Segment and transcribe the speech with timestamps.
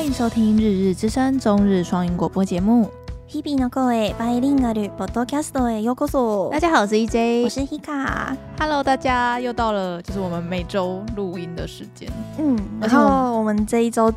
[0.00, 2.90] 欢迎收听《日日之声》中日双语广播节目。
[3.28, 6.50] 日々の声バイリンガルポッドキャストへようこそ。
[6.50, 12.10] 大家好，我是 EJ，我是 Hika。Hello，大家又到了就是我们每周录音的时间。
[12.38, 14.12] 嗯，然后我们这一周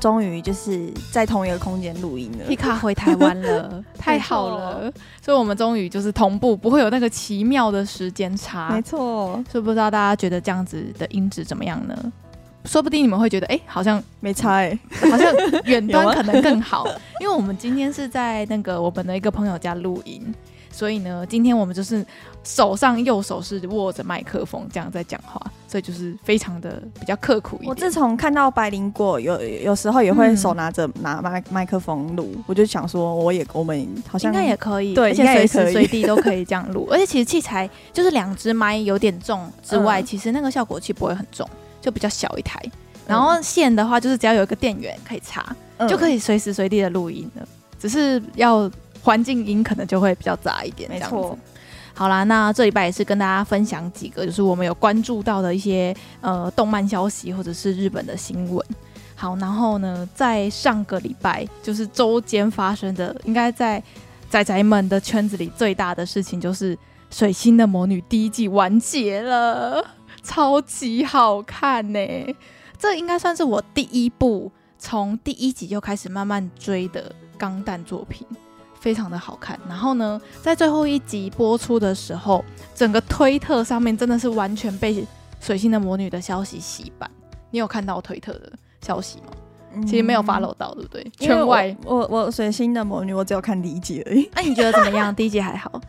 [0.00, 2.46] 终于就是在同一个空间录音了。
[2.48, 4.90] Hika 回台湾了， 太好了，
[5.22, 8.70] 所以我们终于就是同步，不会有那个奇妙的时间差。
[8.70, 11.94] 没错，所以不知道大家觉得这样子的音质怎么样呢？
[12.65, 14.77] 说不定你们会觉得，哎、欸，好像没差、欸，
[15.09, 15.33] 好像
[15.65, 16.85] 远端可能更好，
[17.21, 20.33] 因为我们今天是在那个我们的一个朋友家录音，
[20.71, 22.05] 所以呢，今天我们就是
[22.43, 27.69] 手上右手是握着麦克风这样在讲话，所以就是非常的比较刻苦一点。
[27.69, 41.47] 我自从看到白灵果有有时候也会手拿着拿麦麦克风录，我就想说，我也我们好像应该也可以，对，而且随时随地都可以这样录， 而且其实器材就是两只麦有点重之外，嗯、其实那个效果器不会很重。
[41.81, 42.59] 就比较小一台，
[43.07, 47.47] 然后线的话就是只要有一个电源可以插，嗯、就可以随时随地的录音了。
[47.79, 48.69] 只是要
[49.01, 51.37] 环境音可能就会比较杂一点，这样子。
[51.93, 58.65] 好啦，那这礼拜也是跟大家分享几个，就是我们有关注到的一些呃动漫消息或者是日本的新闻。
[59.15, 63.83] 好，然后呢，在上个礼拜就是周间发生的，应该在
[64.29, 66.73] 仔仔们的圈子里最大的事情就是
[67.09, 69.85] 《水星的魔女》第一季完结了。
[70.21, 72.35] 超级好看呢、欸，
[72.77, 78.25] 这应该算是我第一部从第一集就开始慢慢追的钢弹作品，
[78.79, 79.59] 非常的好看。
[79.67, 85.05] 然后呢，在最后一集播出的时候，整个推特上面真的是完全被
[85.39, 87.09] 水星的魔女的消息洗版。
[87.51, 89.27] 你有看到推特的消息吗？
[89.71, 91.11] 嗯、其实没有 follow 到，对不对？
[91.19, 94.27] 圈外，我我，我水星的魔女，我只有看第一集而已。
[94.33, 95.13] 那、啊、你觉得怎么样？
[95.13, 95.79] 第一集还好。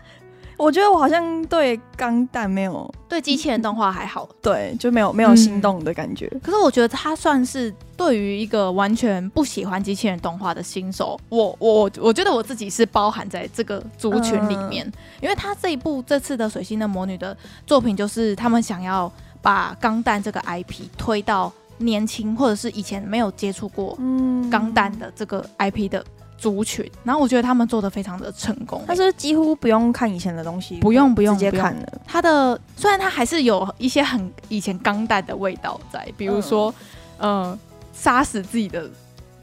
[0.60, 6.40] 我觉得我好像对钢弹没有对机器人动画还好， 对就没有没有心动的感觉、嗯。
[6.40, 17.34] 可是我觉得它算是对于一个完全不喜欢机器人动画的新手，我我我觉得我自己是包含在这个族群里面，嗯、因为他这一部这次的水星的魔女的
[17.66, 19.10] 作品，就是他们想要
[19.40, 23.96] 把钢弹这个 IP 推到年轻或者是以前没有接触过
[24.50, 26.04] 钢弹的这个 IP 的。
[26.40, 32.00] 族群，然后我觉得他们做的非常的成功，但是几乎不用看以前的东西，不用不用直接看了。
[32.06, 36.74] 他的虽然他还是有一些很以前钢弹的味道在，比如说，
[37.18, 37.58] 嗯、呃，
[37.92, 38.88] 杀死自己的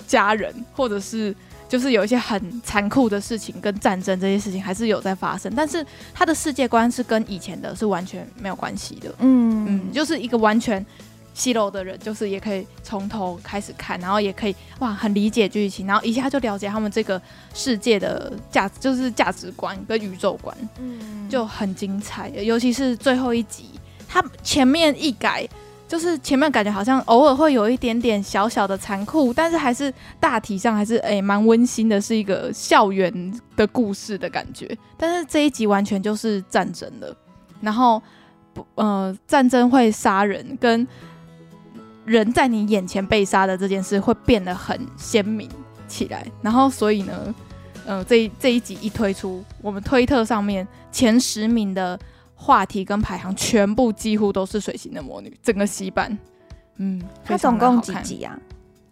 [0.08, 1.36] 家人，或者是
[1.70, 9.66] 就是有一些很残酷的事情跟战争这些事情还是有在发生，但是他的世界观是跟以前的是完全没有关系的，嗯。
[9.70, 10.84] 嗯，就是一个完全。
[11.38, 17.22] 西楼的人就是也可以从头开始看，然后也可以哇很理解剧情，然后一下就了解他们这个
[17.54, 22.30] 世界的价，就是价值观跟宇宙观，嗯，就很精彩。
[22.30, 23.70] 尤其是最后一集，
[24.08, 25.48] 他前面一改，
[25.88, 34.76] 就是前面感觉好像偶尔会有一点点小小的残酷，但是还是大体上还是诶蛮温馨的，是一个校园的故事的感觉。
[34.98, 37.16] 但是这一集完全就是战争了，
[37.62, 38.02] 然后
[38.56, 40.88] 不呃战争会杀人跟。
[42.08, 45.50] 人在你眼前被杀的这件事会变得很鲜明
[45.90, 47.36] 起来，然后所以呢，
[47.86, 52.00] 呃，这一这一集一推出，我们推特上面前十名的
[52.34, 56.18] 话题跟排行全部几乎都是水星的魔女，整个洗版。
[56.78, 58.40] 嗯，它总共几集啊？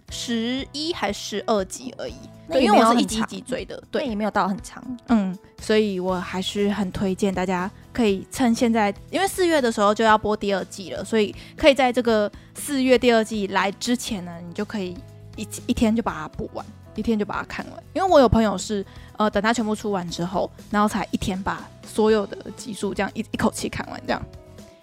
[0.09, 2.15] 十一还是十二集而已？
[2.47, 4.83] 对，因为我是一集一集追的，对，也没有到很长。
[5.07, 14.95] 嗯，所以我还是很推荐大家可以趁现在，因为四月的时候就要播第二季了，所以可以在这个四月第二季来之前呢，你就可以
[15.35, 16.63] 一一天就把它补完，
[16.93, 17.83] 一天就把它看完。
[17.93, 18.85] 因为我有朋友是
[19.17, 24.21] 呃，等它全部出完之后，然后才一天把所有的集数这样一一口气看完这样。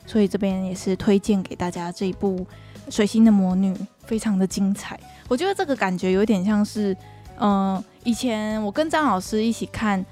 [0.04, 2.44] 所以这边也是推荐给大家这一部
[2.92, 3.72] 《水星的魔女》，
[4.04, 4.98] 非常的精彩。
[5.28, 6.96] 我觉得这个感觉有点像是。
[7.38, 10.04] 嗯、呃，以前我跟张老师一起看，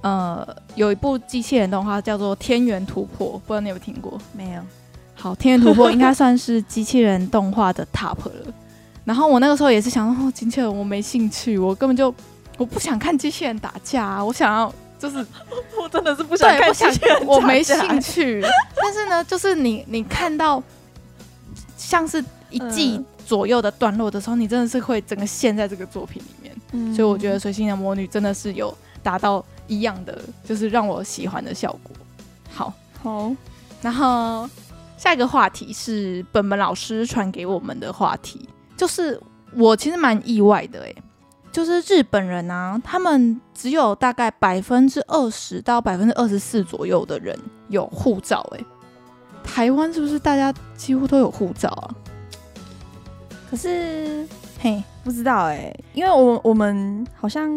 [0.00, 4.18] 呃，有一部机器人动画叫做《天元突破》，不知道你有听过？
[4.32, 4.60] 没有。
[5.14, 8.54] 好，《天元突破》应该算是机器人动画的 top 了。
[9.04, 12.14] 然后我那个时候也是想说，哦，机器人我没兴趣，我根本就
[12.58, 15.24] 我不想看机器人打架啊，我想要就是
[15.80, 18.42] 我真的是不想看机器人打架，我没兴趣。
[18.74, 20.62] 但是呢，就是你你看到
[21.76, 26.28] 像是一季左右的段落的时候，你真的是会整个陷在这个作品里
[26.72, 26.94] 面。
[26.94, 31.94] 所以我觉得《水星的魔女》真的是有达到一样的，就是让我喜欢的效果。
[32.50, 32.72] 好，
[33.02, 33.32] 好，
[33.82, 34.48] 然后
[34.96, 39.20] 下一个话题是本本老师传给我们的话题，就是
[39.54, 40.96] 我其实蛮意外的，诶，
[41.52, 47.38] 就是日本人啊，他们只有大概百分之二十到百分之二十四左右的人
[47.68, 48.64] 有护照，诶，
[49.44, 51.94] 台湾是不是大家几乎都有护照啊？
[53.50, 54.26] 可是，
[54.58, 54.82] 嘿。
[55.06, 57.56] 不知道哎、欸，因为我我们好像。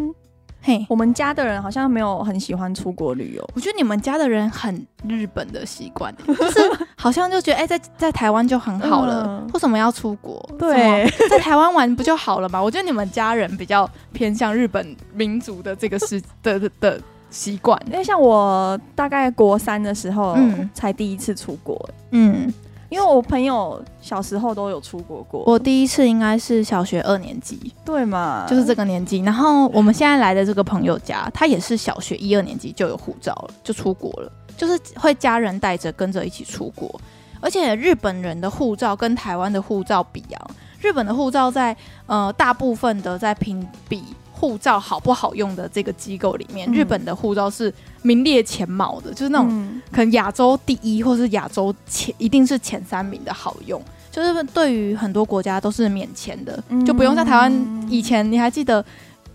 [0.62, 3.50] 嘿，我们家的人好像没有很喜欢出国旅游。
[3.56, 6.60] 我觉得你们家的人很日本的习惯，就是
[6.98, 10.38] 好像就觉得哎、欸，在在台湾就很好了，嗯、为什么要出国？
[10.60, 12.62] 对，在台湾玩不就好了吗？
[12.62, 22.54] 我觉得你们家人比较偏向日本民族的这个是 的的的习惯，因为像我大概国三的时候，嗯，才第一次出国，嗯。
[22.90, 29.20] 因为我朋友小时候都有出国过，我第一次应该是小学二年级，对嘛，就是这个年纪。
[29.20, 37.00] 然后我们现在来的这个朋友家，他也是小学一二年级就有护照了，就出国了，就是会家人带着跟着一起出国。
[37.40, 40.50] 而且日本人的护照跟台湾的护照比啊，
[40.82, 41.76] 日本的护照在
[42.08, 44.04] 呃大部分的在评比。
[44.40, 53.82] 护照好不好用的这个机构里面，嗯、日本的护照是名列前茅的，就是那种、嗯、可能亚洲第一或是亚洲前一定是前三名的好用。
[54.10, 58.84] 就是对于很多国家都是免签的，嗯、就不用在台湾以前，你还记得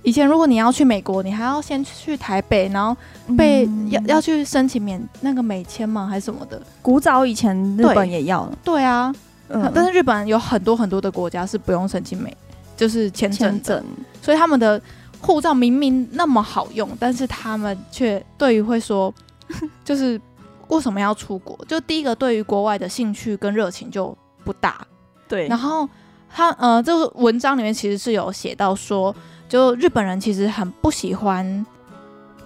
[0.03, 2.97] 以前如果你要去美国，你还要先去台北，然后
[3.37, 6.09] 被、嗯、要要去申请免那个美签吗？
[6.11, 6.61] 还是什么的？
[6.83, 8.45] 古早以前日本也要。
[8.47, 9.15] 了，对啊，
[9.49, 12.37] 嗯、但是日本有很多很多的国家是不用申请美。
[12.77, 13.85] 就是签证，证，
[14.21, 14.81] 所以他们的
[15.21, 19.13] 护照明明那么好用，但是他们却对于会说，
[19.85, 20.21] 就是
[20.69, 21.59] 为什么要出国？
[21.67, 24.87] 就第一个对于国外的兴趣跟热情就不大。
[25.27, 25.89] 对，然后
[26.29, 29.15] 他呃，这个文章里面其实是有写到说，
[29.49, 31.67] 就日本人其实很不喜欢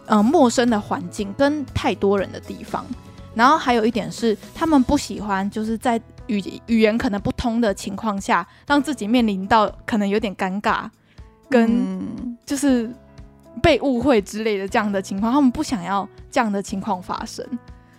[0.07, 2.85] 呃陌生的环境跟太多人的地方。
[3.35, 10.89] 然后还有一点是，他们不喜欢就是在语语言可能不通的情况下，让自己面临到可能有点尴尬，
[11.51, 12.01] 跟
[12.47, 12.89] 就是
[13.61, 17.45] 被误会之类的这样的情况，他们不想要这样的情况发生，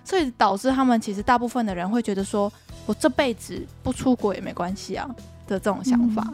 [0.04, 2.52] 所以导致他们其实大部分的人会觉得说，
[2.86, 5.10] 我这辈子不出国也没关系啊
[5.46, 6.26] 的这种想法。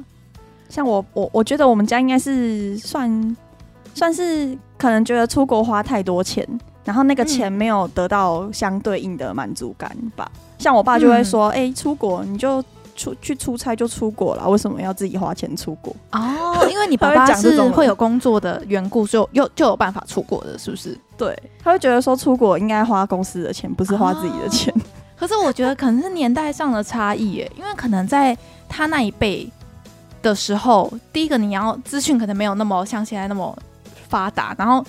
[0.69, 3.37] 像我我我觉得我们家应该是算
[3.93, 6.47] 算是可能觉得出国花太多钱。
[6.85, 10.31] 然后那个钱没有得到相对应的满足感吧？
[10.35, 12.63] 嗯、像我爸就会说：“哎、嗯欸，出国你就
[12.95, 20.95] 出去出差就出国了，为什么要自己花钱出国？”哦， 因为你爸爸是会有工作的缘故，就又就有办法出国的，是不是？
[21.17, 24.71] 对，他会觉得说出国应该花公司的钱，不是花自己的钱。
[24.77, 24.81] 哦、
[25.17, 28.37] 可是我觉得可能是年代上的差异耶，因为可能在
[28.69, 29.51] 他那一辈
[30.21, 33.57] 的时候，第一个你要资讯可能没有那么像现在那么
[34.07, 34.85] 发达，然后。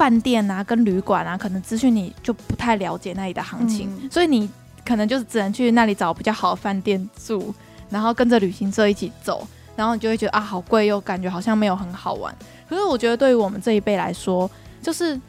[0.00, 4.48] 饭店啊，跟旅馆啊，可能资讯你就不太了解那里的行情，嗯、所以你
[4.82, 7.54] 可能就是只能去那里找比较好的饭店住，
[7.90, 12.34] 然后跟着旅行社一起走，然后你就会觉得啊，好贵，又感觉好像没有很好玩。
[12.66, 14.50] 可是我觉得对于我们这一辈来说，
[14.80, 15.20] 就是，嗯、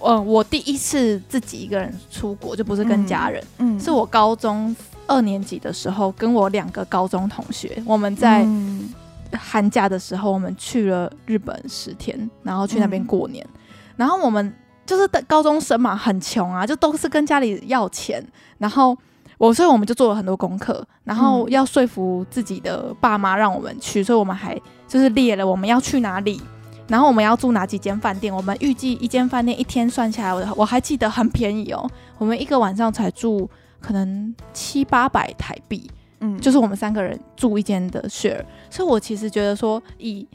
[0.00, 4.74] 呃，我第一次自己一个人出国，就不是跟家人，嗯，嗯是我高中
[5.06, 8.44] 二年级的时候，跟我两个高中同学，我们在
[9.38, 13.46] 寒假的时候，我们去了日本十天，然后去那边过年。
[13.46, 13.58] 嗯
[13.96, 14.52] 然后我们
[14.84, 18.24] 就是高中生嘛，很穷啊，就都是跟家里要钱。
[18.58, 18.96] 然后
[19.38, 24.02] 我，所以我们就做了很多功课，然后要说服自己的爸妈让我们去。
[24.02, 26.40] 所以我们还就是列了我们要去哪里，
[26.88, 28.34] 然后我们要住哪几间饭店。
[28.34, 31.88] 我们预计一间饭店一天算下来，我我还记得很便宜哦，
[32.18, 33.48] 我们一个晚上才住
[33.80, 35.90] 可能七八百台币，
[36.20, 38.44] 嗯，就是我们三个人住一间的 share。
[38.70, 40.26] 所以我其实觉得说以。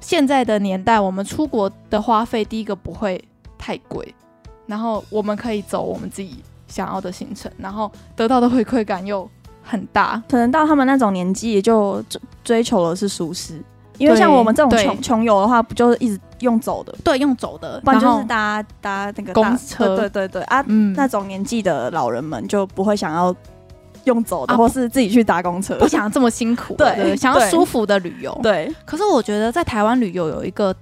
[0.00, 3.22] 现在的年代，我们出国的花费，第一个不会
[3.58, 4.14] 太贵，
[4.66, 9.28] 然后我们可以走我们自己想要的行程，然后得到的回馈感又
[9.62, 10.22] 很大。
[10.28, 12.02] 可能到他们那种年纪，也就
[12.44, 13.62] 追求的是舒适，
[13.98, 16.94] 因为像我们这种穷穷游的话，不就是一直用走的？
[17.02, 19.96] 对，用走的，不然就是搭搭那个公车。
[19.96, 23.34] 对对对啊，嗯，那种年纪的老人们就不会想要。
[24.08, 26.74] 用走的，或是自己去搭公车，不想这么辛苦。
[26.74, 28.36] 对，想要舒服的旅游。
[28.42, 28.74] 对。
[28.84, 30.74] 可是我觉得在台湾旅游有一个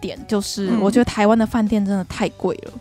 [0.00, 2.72] 点，就是我觉得台湾的饭店真的太贵了。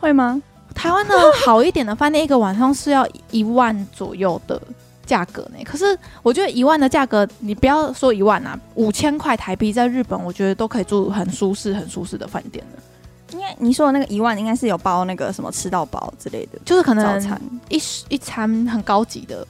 [0.00, 0.40] 会吗？
[0.74, 4.58] 台湾的好一点的饭店，一个晚上是要一万左右的
[5.04, 5.62] 价格呢。
[5.64, 5.84] 可是
[6.22, 12.82] 我觉得一万的价格，你不要说一万啊，五千块台币在日本，我觉得都可以住很舒适、很舒适的饭店了。
[13.32, 19.46] 应该你说的那个一万，应该是有包那个什么吃到饱之类的，就是可能早餐一一餐很高级的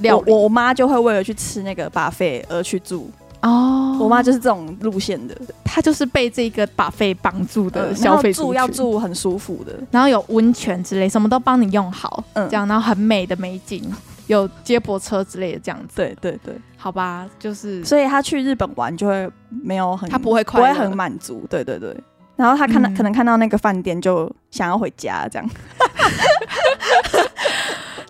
[0.00, 0.32] 料理。
[0.32, 3.10] 我我妈就会为了去吃那个 buffet 而去住
[3.42, 3.98] 哦。
[4.00, 5.34] 我妈就是这种路线的，
[5.64, 13.82] 她就是被这个 buffet 绑住的消费、嗯、住要住很舒服的，然后有温泉之类，什么都帮你用好，嗯，这样，然后很美的美景，
[14.28, 15.96] 有接驳车之类的这样子。
[15.96, 21.46] 对对对，好吧，就是所以他去日本玩就会没有很，他不会快不会很满足。
[21.48, 21.96] 对对对。
[22.36, 25.48] 然后他看到、嗯、可能看到那个饭店就想要回家，这样，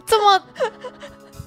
[0.05, 0.43] 这么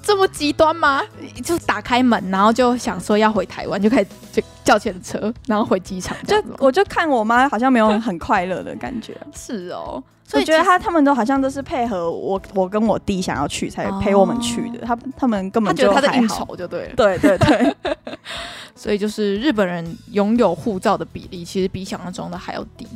[0.10, 1.04] 这么极端吗？
[1.44, 6.18] 就打开门，然后就想说要回台湾，就开始就叫前车，然后回机场。
[6.26, 9.16] 就我就看我妈好像没有很快乐的感觉。
[9.36, 14.80] 是哦，所以觉得他他们都好像都是配合我，我跟我弟想要去才陪我们去的。
[14.80, 16.94] 哦、他他们根本就他觉得他在应酬就对了。
[16.96, 17.76] 对对对。
[18.76, 22.88] 所以就是日本人拥有护照的比例，其实比想象中的还要低。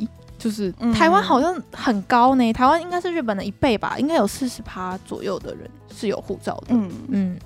[0.44, 6.74] 就是台湾好像很高呢，台湾应该是日本的一倍吧，应该有四十趴左右的人是有护照的。
[6.74, 7.38] 嗯嗯，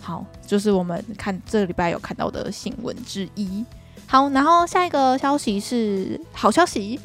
[0.00, 3.64] 好，就是我们看这个礼拜有看到的新闻之一。
[4.04, 6.98] 好，然后下一个消息是好消息，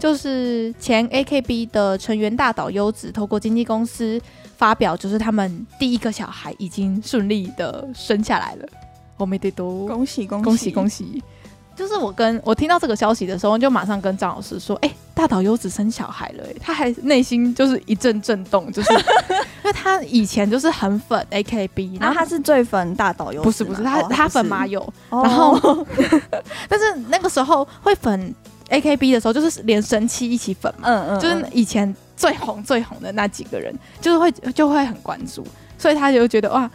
[0.00, 4.20] 就是前 AKB 的成员大岛优子透过经纪公司
[4.56, 8.66] 发表，就是他们第一个小孩已经顺利的生下来了。
[9.16, 11.22] 我没得多，恭喜恭喜恭喜恭喜！
[11.78, 18.92] 就是我跟我听到这个消息的时候，就马上跟张老师说：“哎、欸，大岛优子生小孩了、欸！”他还内心就是一阵震动，就是
[19.62, 25.86] 因为他以前就是很粉 AKB，然后他是最粉大岛优子，不是不是他、哦、他粉麻友，然后、哦、
[26.68, 28.34] 但是那个时候会粉
[28.70, 35.46] AKB 的时候，就是连神七一起粉嘛，嗯，嗯嗯，就是以前最红最红的那几个人，就是会就会很关注，
[35.78, 36.68] 所以他就觉得哇，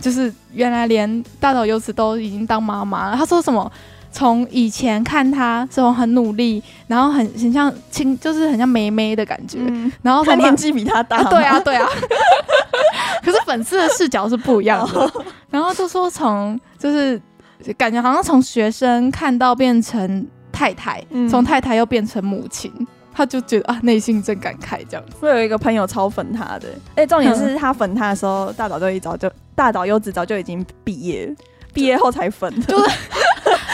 [0.00, 3.16] 就是原来连大岛优子都已经当妈妈了。
[3.16, 3.70] 他说什么？
[4.10, 9.58] 从以前看他这种很努力，然后很很像亲，就是很像妹妹的感觉。
[9.60, 11.86] 嗯、然后他年纪比他大，对啊，对啊。
[13.22, 15.00] 可是粉丝的视角是不一样的。
[15.00, 17.20] 哦、然后就说从就是
[17.76, 22.72] 感觉好像从学生看到变成太太，从、嗯、太太又变成母亲，
[23.12, 25.16] 他就觉得啊，内心真感慨这样子。
[25.20, 31.34] 我有一个朋友超粉他的，哎，重点是他粉他的时候，嗯、大岛就一早就大岛优子早就已经毕业，
[31.74, 32.50] 毕业后才粉。
[32.62, 32.90] 就是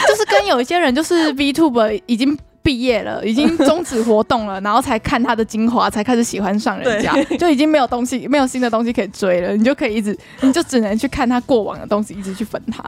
[0.07, 12.83] 就是跟有一些人，就是 VTuber 已经毕业了，已经终止活动了，然后才看他的精华，才开始喜欢上人家，就已经没有东西，没有新的东西可以追了，你就可以一直，你就只能去看他过往的东西，一直去粉他，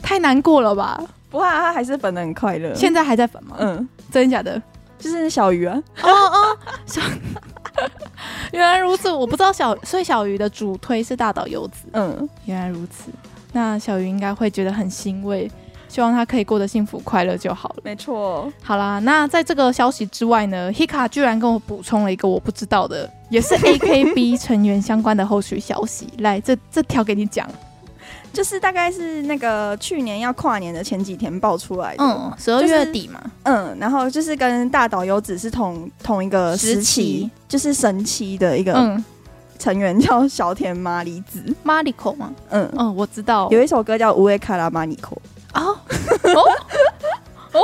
[0.00, 1.00] 太难过了吧？
[1.28, 3.56] 不过他还是粉的很快乐，现在还在粉吗？
[3.58, 4.60] 嗯，真的假的？
[4.98, 7.02] 就是小鱼啊，哦哦，小，
[8.52, 13.10] 原来如此，我不知道小，所以小鱼的主推是大岛优子，嗯，原来如此，
[13.52, 15.50] 那小鱼应该会觉得很欣慰。
[15.96, 17.76] 希望他可以过得幸福快乐就好了。
[17.82, 26.06] 没错，好啦，那在这个消息之外呢，Hika 居然跟我补充了一个我不知道的，也是 AKB 成员相关的后续消息。
[26.18, 27.48] 来，这这条给你讲，
[28.30, 39.02] 就是大概是那个去年要跨年的前几天爆出来的，嗯，十二月底嘛，嗯，然后就是跟大岛优子是同同一个时期，就是神奇的一个
[39.58, 42.30] 成员叫小田麻里子，麻里口吗？
[42.50, 42.70] 嗯。
[42.76, 45.16] 嗯，我知道，有一首歌叫《乌卡拉麻里口》。
[45.56, 45.78] 哦
[46.22, 46.42] 哦？
[47.52, 47.60] 哦！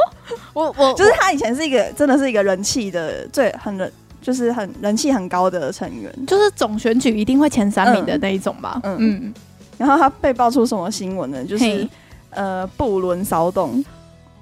[0.53, 8.81] 我我 就是他以前是一个真的是一个人气的最很人就是很人气很高的成员，就是总选举一定会前三名的那一种吧。
[8.85, 8.97] 嗯。
[8.99, 9.35] 嗯。
[9.79, 11.45] 然后他被爆出什么新闻呢？
[11.45, 11.89] 就是
[12.31, 13.85] 呃不伦骚动，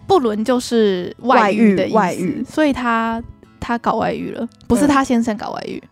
[0.06, 3.22] 不伦就是外遇的意思，外遇，所以他
[3.58, 5.88] 他搞外遇了，不是他先生搞外遇，嗯，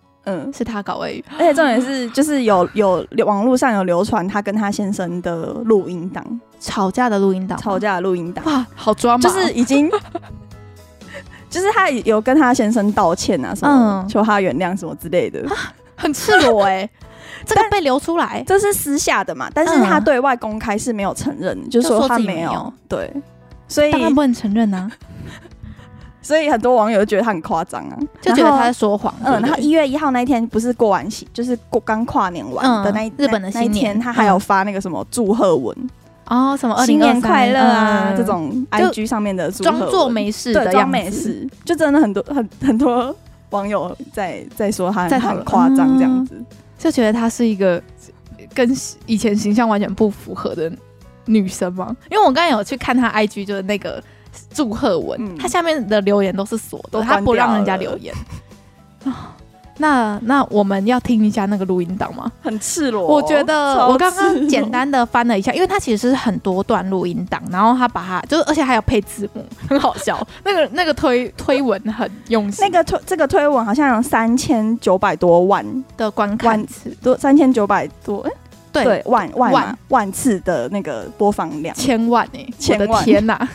[0.52, 1.24] 是他搞外遇。
[1.32, 6.24] 而且重点是 就是有有网络上有流传他跟他先生的录音档。
[6.60, 9.22] 吵架的录音档，吵架的录音档，哇，好抓马！
[9.22, 9.88] 就是已经，
[11.48, 15.40] 就是他有跟他先生道歉啊，什么、嗯、求他原谅什么之类的，
[15.94, 16.90] 很赤裸哎、欸，
[17.46, 19.48] 这个被流出来，这是私下的嘛？
[19.54, 23.12] 但是他对外公开是没有承认，嗯、就是说他没有，没有对，
[23.68, 24.90] 所以当然不能承认啊。
[26.28, 29.14] 所以很多网友就觉得他很夸张啊，就觉得他在说谎。
[29.24, 35.74] 嗯，然后一月一号那一天不是过完喜，就是过刚跨年完的那一、嗯、日本的新年，他还有发那个什么祝贺文。
[36.26, 43.16] 哦，什么新年快乐啊，这种 IG 上面的装作没事的样子，就真的很多很很多
[43.48, 46.34] 网友在在说他很夸张这样子，
[46.78, 47.82] 就觉得他是一个
[48.52, 48.70] 跟
[49.06, 50.70] 以前形象完全不符合的
[51.24, 51.96] 女生吗？
[52.10, 54.02] 因为我刚才有去看他 IG，就是那个
[54.50, 58.14] 祝贺文，他下面的留言都是锁的，他不让人家留言。
[59.04, 59.34] 啊。
[59.80, 62.28] 那那我们要听一下那个录音档吗？
[62.42, 70.26] 很赤裸，我觉得我刚刚简单的翻了一下，因为它其实是很多段录音档，然后他把它就是而且还有配字幕， 很好笑。
[70.42, 75.64] 那个那个推推文很用心，那个推这个推文好像有三千九百多万
[75.96, 78.32] 的观看次，多三千九百多，哎，
[78.72, 79.00] 对。
[79.06, 80.10] 万万万。
[80.10, 83.48] 次的那个播放量，千万哎，我的天哪！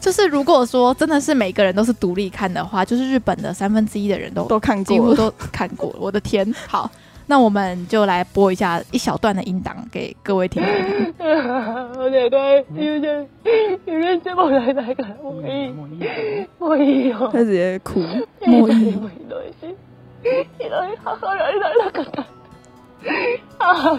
[0.00, 5.94] 就是如果说真的是每个人都是独立看的话，就是日本的三分之一的人都都看过，几乎都看过。
[5.98, 6.90] 我的天，好，
[7.26, 11.14] 那我们就来播一下一小段的音档给各位听 听。
[11.18, 13.28] 我这个有点
[13.84, 15.74] 有点这么来那个，莫伊
[16.58, 18.00] 莫伊哦，他直接哭，
[18.46, 18.94] 莫伊。
[23.58, 23.96] 啊，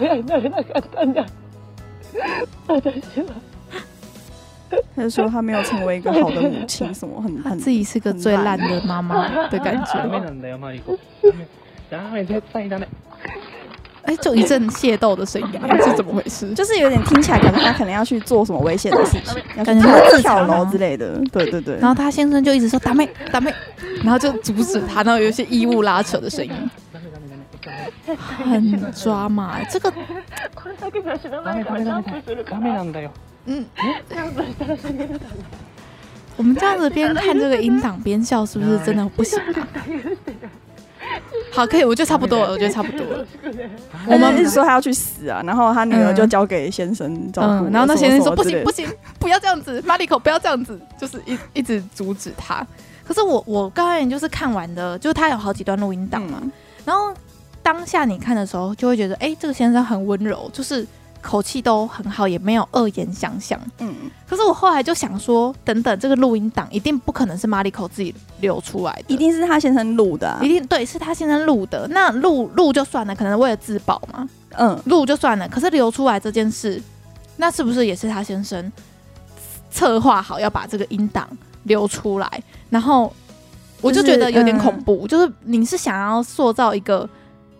[4.94, 9.92] 他就说他没有成为一个好的母亲，什么很很自己是个最烂的妈妈的感觉。
[14.02, 16.54] 哎，就一阵械斗的声音，是怎么回事？
[16.54, 21.20] 就是有点听起来，可能他可能要去做什么危险的事情，感觉他跳楼之类的。
[21.30, 21.76] 对对对。
[21.76, 23.52] 然后他先生就一直说“打妹打妹”，
[24.02, 26.70] 然后就阻止他，然后有些衣物拉扯的声音，
[28.50, 29.62] 很抓马。
[29.64, 29.92] 这个。
[33.48, 33.64] 嗯。
[36.36, 39.66] 我们这样子边看这个音档边笑，是不是真的不行啊？
[41.50, 43.26] 好，可以，我觉得差不多了，我觉得差不多了。
[44.06, 47.68] 我们一直说他要去死啊，然后他女儿就交给先生照顾。
[47.72, 48.86] 然后那先生说不行不行，
[49.18, 52.64] 不要这样子，Mariko 不要这样子，就是一一直阻止他。
[53.04, 56.40] 可是我我刚才就是看完的，就是他有好几段录音档嘛。
[56.84, 57.12] 然后
[57.64, 60.86] 当下你看的时候，就会觉得，哎，这个先生很温柔，就是。
[61.20, 63.60] 口气都很好，也没有恶言相向。
[63.78, 63.94] 嗯，
[64.28, 71.86] 可是我后来就想说，等等，这个录音档一定不可能是 Mariko 自己流出来的，一定是他先生录的，啊，一定对，是他先生录的。
[71.88, 74.28] 那录录就算了，可能为了自保嘛。
[74.56, 76.80] 嗯，录就算了，可是流出来这件事，
[77.36, 78.72] 那是不是也是他先生
[79.70, 81.28] 策划好要把这个音档
[81.64, 82.42] 留出来？
[82.70, 83.12] 然后
[83.80, 87.08] 我就觉得有点恐怖，就是，就是你是想要塑造一个。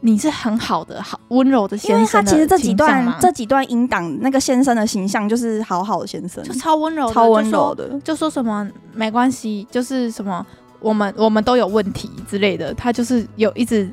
[0.00, 10.46] 你是很好的、好温柔的先生，因为他其实这几段这几段音档，那个先生的形象就是好好的先生，就超温柔、超温柔的，就说什么没关系，就是什么
[10.78, 13.90] 我们我们都有问题之类的，他就是有一直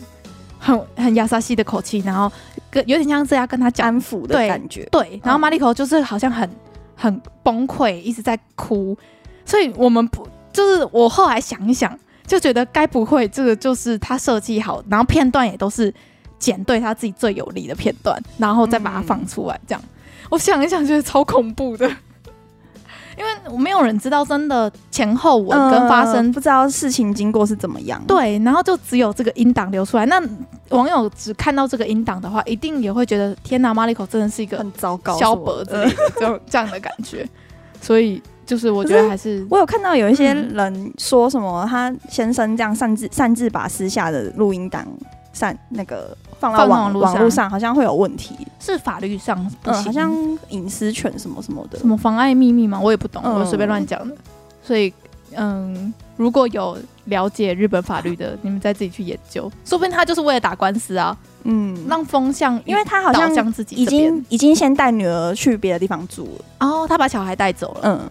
[0.60, 2.32] 很很亚萨西的口气，然后
[2.70, 6.48] 跟有点像这样跟他讲安抚的感觉，对，对，然后马里口就是好像很
[6.96, 8.96] 很崩溃，一直在哭，
[9.44, 11.98] 所以我们不就是我后来想一想。
[12.26, 15.94] 就觉得该不会这个就是他设计好，然后片段也都是
[16.40, 19.82] 剪对他自己最有利的片段，然后再把它放出来，这样。
[20.30, 21.88] 我想一想，觉得超恐怖的，
[23.16, 28.04] 因为没有人知道真的前后文跟发生，不知道事情经过是怎么样。
[28.08, 30.06] 对，然后就只有这个音档流出来。
[30.08, 30.20] 那
[30.70, 35.86] 网友只看到这个音档的话，一定也会觉得天哪，Mariko 真的是一个很糟糕、小脖子，
[36.20, 37.28] 就这样的感觉。
[37.80, 38.22] 所以。
[38.46, 44.86] 就是我觉得还是，是我有看到有一些人说什么，他先生这样擅自擅自把私下的录音档
[45.34, 50.14] 散那个放到网网络上，好像会有问题，是法律上嗯，好像
[50.50, 52.80] 隐私权什么什么的，什么妨碍秘密吗？
[52.80, 54.14] 我也不懂，我随便乱讲的。
[54.14, 54.18] 嗯、
[54.62, 54.94] 所以
[55.36, 61.18] 嗯，如果有了解日本法律的，你们再自己去研究，说不定他就是为了打官司啊。
[61.48, 68.10] 嗯，让风向，因为他好像自己已经已经先带女儿去别的地方住了，哦，他把小孩带走了，嗯。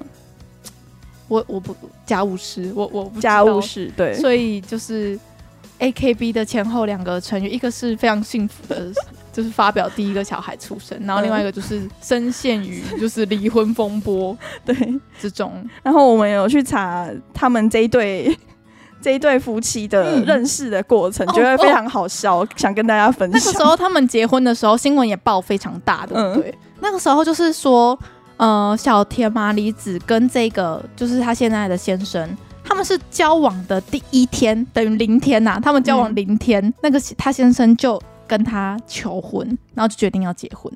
[1.34, 1.74] 我我不
[2.06, 5.18] 家务事，我我不家务事，对，所以就是
[5.78, 8.92] A K B 的前后两个成员，一个是非常幸福的，
[9.32, 14.76] 就是发表第一个小孩出生，然后另外一个就是深陷于就是离婚风波 对
[15.18, 15.52] 之中。
[15.82, 18.38] 然后我们有去查他们这一对
[19.02, 23.40] 这一对夫妻的认识的过程，嗯、觉得非常好笑，哦、想跟大家分享。
[23.40, 27.98] 那个时候他们结婚的时候，新闻也报非常大的，对，嗯、那个时候就是说。
[28.36, 32.28] 呃，小田麻里子跟这个就是他现在的先生，
[32.64, 35.60] 他们是交往的第一天，等于零天呐、啊。
[35.60, 40.72] 他们交往零天，嗯、那个他先生就跟他求婚，然后就决定要结婚。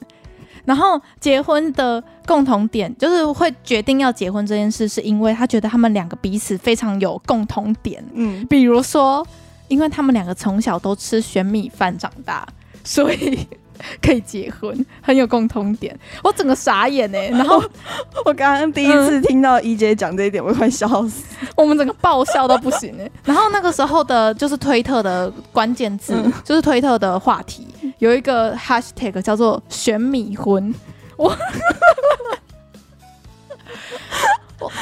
[0.64, 8.04] 然后结婚的共同点就是会决定要结婚这件事，是因为他觉得他们两个彼此非常有共同点。
[8.12, 9.26] 嗯，比如说，
[9.66, 12.46] 因为他们两个从小都吃玄米饭长大，
[12.84, 13.46] 所以。
[14.02, 15.96] 可以结婚，很有共通点。
[16.22, 17.62] 我整个傻眼哎、欸， 然后
[18.24, 21.24] 我刚刚第一次听到一姐讲这一点，我快笑死。
[21.56, 23.12] 我们整个爆笑到不行哎、欸。
[23.24, 27.66] 然后那个时候的，就是推特的关键字，嗯、就是推特的话题，
[27.98, 30.74] 有一个 hashtag 叫做“选米婚”。
[31.16, 31.36] 我
[34.60, 34.72] 我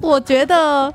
[0.00, 0.92] 我觉得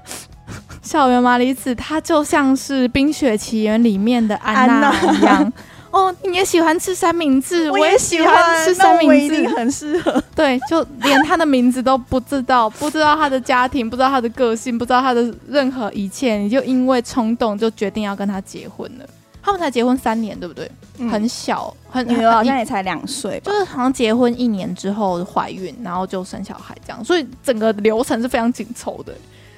[0.81, 5.51] 校园麻里子她就像是《冰雪奇缘》里面的安娜一样。
[5.91, 10.23] 哦，你也喜欢吃三明治，我也喜欢吃三明治，很适合。
[10.33, 19.05] 对，就连他的名字都不知道，不知道他的家庭，不知道他的个性，不知道他的任何一切，你就因为冲动就决定要跟他结婚了。
[19.43, 20.71] 他们才结婚三年，对不对？
[20.99, 29.11] 嗯、很小，很女儿好像也才两岁，就是好像结婚一年之后怀孕，然后就生小孩这样，所以整个流程是非常紧凑的。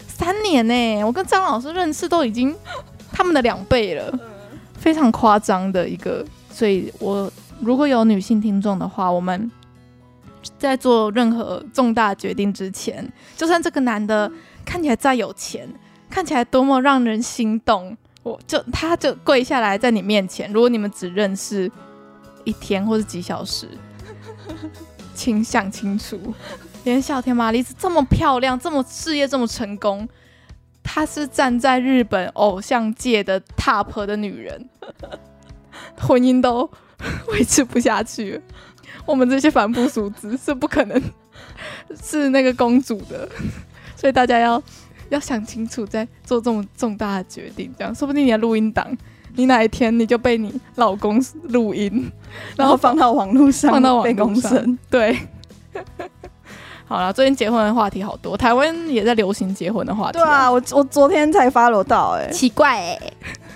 [0.07, 2.55] 三年呢、欸，我跟张老师认识都已经
[3.11, 4.19] 他们的两倍了。
[4.83, 9.49] 非常夸张的一个，所以我如果有女性听众的话，我们
[10.57, 14.29] 在做任何重大决定之前，就算这个男的
[14.65, 15.65] 看起来再有钱，
[16.09, 21.71] 看起来多么让人心动，我就他就跪下来在你面前，如果你们只认识
[22.43, 23.69] 一天或者几小时，
[25.15, 26.19] 请想清楚。
[26.83, 30.05] 连小田玛丽是这么漂亮，这么事业这么成功，
[30.83, 34.69] 她是站在日本偶像界的 top 的女人，
[35.97, 36.69] 婚姻都
[37.29, 38.39] 维持不下去。
[39.05, 41.01] 我们这些凡夫俗子是不可能
[42.01, 43.27] 是那个公主的，
[43.95, 44.61] 所以大家要
[45.09, 47.73] 要想清楚，再做这么重大的决定。
[47.77, 48.95] 这样，说不定你的录音档，
[49.35, 52.09] 你哪一天你就被你老公录音，
[52.55, 54.77] 然后放到网络上， 放到网络上。
[54.89, 55.17] 对，
[56.85, 60.23] 好了，最近结婚的话题好多，台湾也在流行结婚的话题啊。
[60.23, 63.13] 对啊，我我昨天才 follow 到，欸，哎，奇怪哎，欸。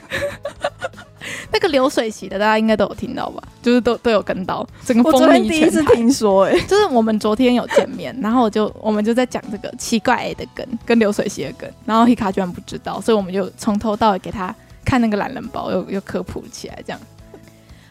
[1.52, 3.44] 那个流水席的，大家应该都有听到吧？
[3.62, 5.50] 就是都都有跟到，整个风靡全台。
[5.50, 17.00] 第一次听说，哎， 就是我们昨天有见面，然后我就我们就在讲这个奇怪的梗跟流水席的梗，然后 Hika 居然不知道，所以我们就从头到尾给他看那个懒人包，又又科普起来这样。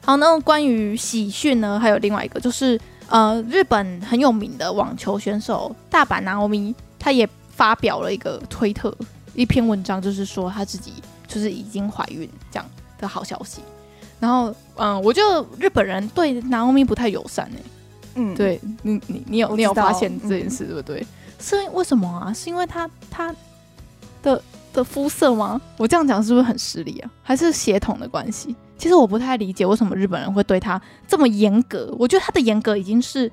[0.03, 8.96] 好，那关于喜讯呢，还有另外一个，就是呃，日本很有名的网球选手大坂なおみ，他也发表了一个推特
[9.34, 10.94] 一篇文章，就是说他自己
[11.28, 12.66] 就是已经怀孕这样。
[13.02, 13.62] 的好消息，
[14.20, 17.64] 然后嗯，我觉得日本人对 Naomi 不太友善哎、欸，
[18.14, 21.08] 嗯，对你你你有你有发现这件事、嗯、对不对？
[21.40, 22.32] 是为什么啊？
[22.32, 23.36] 是因为他他
[24.22, 24.40] 的
[24.72, 25.60] 的肤色吗？
[25.78, 27.10] 我这样讲是不是很失礼啊？
[27.24, 28.56] 还是血统的关系？
[28.77, 31.95] 其实我不太理解为什么日本人会对他这么严格。
[31.99, 33.27] 我觉得他的严格已经是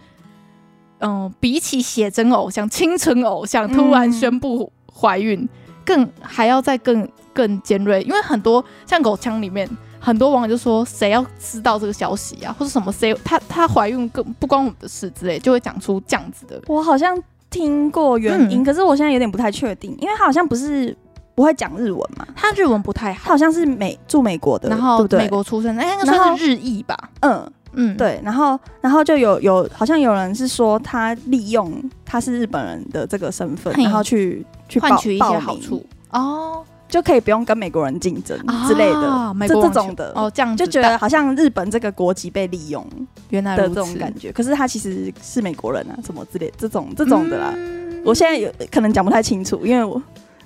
[0.99, 5.49] 嗯、呃，比起写真偶像、清纯偶像突然宣布怀孕，嗯、
[5.85, 7.07] 更还要再更。
[7.35, 9.67] 更尖锐，因为很多像狗腔里面，
[9.99, 16.61] 很多网友就说谁要知道这个消息啊，或者什么谁她她怀孕更不关我们的事之类，就会讲出这样子的。
[16.67, 20.95] 我好像听过原因，嗯、可是我现在有点不太确定，因为他好像不是
[21.35, 25.19] 不会讲日文嘛，他日文不太好，他好像是美住美国的，然后对对？
[25.19, 26.97] 美国出生，哎，那个算是日裔吧？
[27.21, 31.71] 嗯嗯，对，然后然后就有有好像有人是说他利用
[32.05, 35.85] 他是日本人的这个身份，然后去去换取一些好处。
[36.11, 36.63] 哦。
[36.89, 40.11] 就可以不用跟美国人竞争之类的，啊、这这种的。
[40.13, 42.85] 哦，这样就觉得好像日本这个国籍被利用，
[43.29, 44.31] 原来的这种感觉。
[44.31, 47.51] 可是他其实是美国人啊，什么之类这种这种的啦。
[47.57, 49.99] 嗯、我现在有可能讲不太清楚，因为我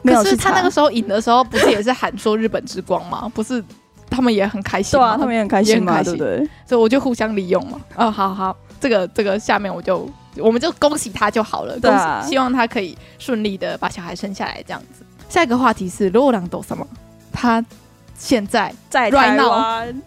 [0.06, 0.36] 没有去查。
[0.36, 3.30] 可是他那个时候赢的时候，不是也是喊说日本之光吗？
[3.34, 3.62] 不是，
[4.10, 6.38] 他们也很开心，对啊，他们也很开心嘛，对不对？
[6.66, 7.80] 所以我就互相利用嘛。
[7.96, 15.04] 哦，好好，这个这个下面我就我们就恭喜他就好了，对啊，希望他可以顺利的把小孩生下来，这样子。
[15.28, 16.86] 下一个话题是ローランド什么？
[17.32, 17.64] 他
[18.18, 20.02] 现在在台湾，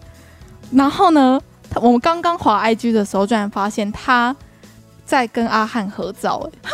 [0.70, 4.34] 然后呢，他我们刚刚滑 IG 的时候，居然发现他
[5.04, 6.70] 在跟阿翰合照，欸，哎。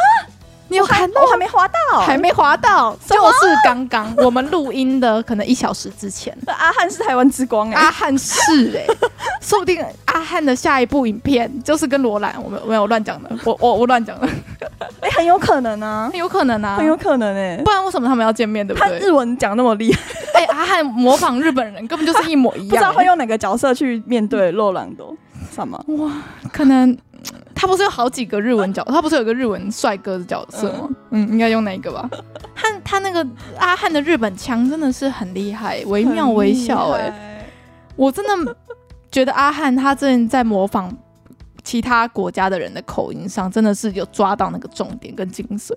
[0.70, 1.22] 你有看到？
[1.22, 6.36] 我还没滑到，还没滑到，就是刚刚我们录音的可能一小时之前。
[6.48, 8.86] 阿汉是台湾之光哎，阿汉是哎，
[9.42, 14.28] 说不定阿汉的下一部影片就是跟罗兰，我们没有乱讲的，我我我乱讲的，
[15.02, 19.00] 哎， 很有可能啊，很有可能啊，很有可能哎，不然为什么他们要见面，对不对？
[19.00, 25.16] 他日文讲那么厉害，哎，阿汉模仿日本人根本就是一模一样，不知道会用哪个角色去面对洛兰多
[25.54, 25.82] 什么？
[25.98, 26.12] 哇，
[26.52, 26.98] 可能。
[27.60, 30.88] 他不是有好几个日文角，他不是有个日文帅哥的角色吗？
[31.10, 32.08] 嗯，嗯，应该用哪一个吧？
[32.54, 33.26] 他他那个
[33.58, 37.44] 阿汉的日本腔真的是很厉害，惟妙惟肖哎！
[37.96, 38.56] 我真的
[39.12, 40.96] 觉得阿汉他真的在模仿
[41.64, 45.74] 其他国家的人的口音上，真的是有抓到那个重点跟精髓。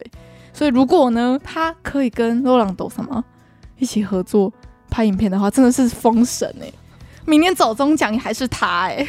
[0.53, 3.25] 所以如果呢，他可以跟罗朗斗什么
[3.79, 4.53] 一起合作
[4.91, 6.71] 拍影片的话，真的是封神哎！
[7.25, 9.07] 明年走中奖还是他哎！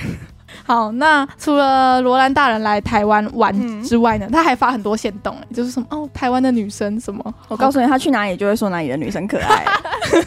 [0.71, 9.65] 好，那除了罗兰大人来台湾玩之外呢，嗯、他还发很多线动，就是什么哦，台湾的女生什么，我告诉你，他去哪里就会说哪里的女生可爱，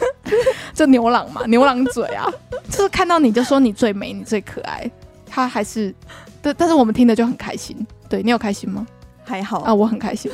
[0.74, 2.30] 就牛郎嘛， 牛郎嘴啊，
[2.68, 4.90] 就是看到你就说你最美，你最可爱，
[5.26, 5.94] 他还是，
[6.42, 7.74] 但但是我们听的就很开心，
[8.10, 8.86] 对，你有开心吗？
[9.24, 9.60] 还好。
[9.60, 10.30] 啊，我很开心。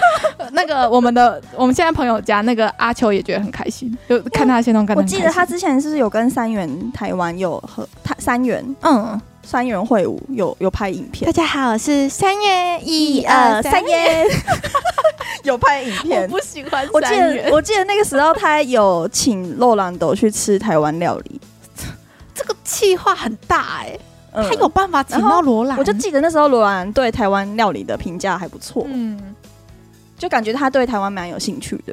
[0.52, 8.64] 那个我们的我们现在朋友家那个阿秋也觉得很开心，就看他的限动，我记得他之前是不是有跟三元台湾有和他三元？
[8.80, 9.20] 嗯。
[9.42, 14.26] 三元会舞有有拍影片，大家好，我是三元一二三元，
[15.42, 16.22] 有拍影片。
[16.22, 21.40] 我不喜欢我记得我记得那个时候他有请罗兰斗去吃台湾料理，
[22.34, 24.00] 这个企划很大哎、欸，
[24.34, 25.76] 嗯、他有办法请到罗兰。
[25.78, 29.34] 我就记得那时候罗兰对台湾料理的评价还不错，嗯，
[30.16, 31.92] 就感觉他对台湾蛮有兴趣的，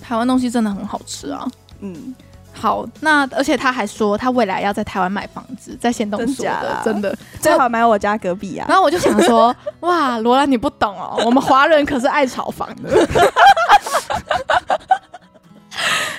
[0.00, 1.48] 台湾东西真的很好吃啊，
[1.80, 2.14] 嗯。
[2.52, 8.66] 好，那而且他还说他未来要在台湾买房子，在仙东说的，真的最好买我家隔壁啊。
[8.68, 12.90] 然后我就想说， 哇，罗兰你不懂哦，我们华人可是爱炒房的。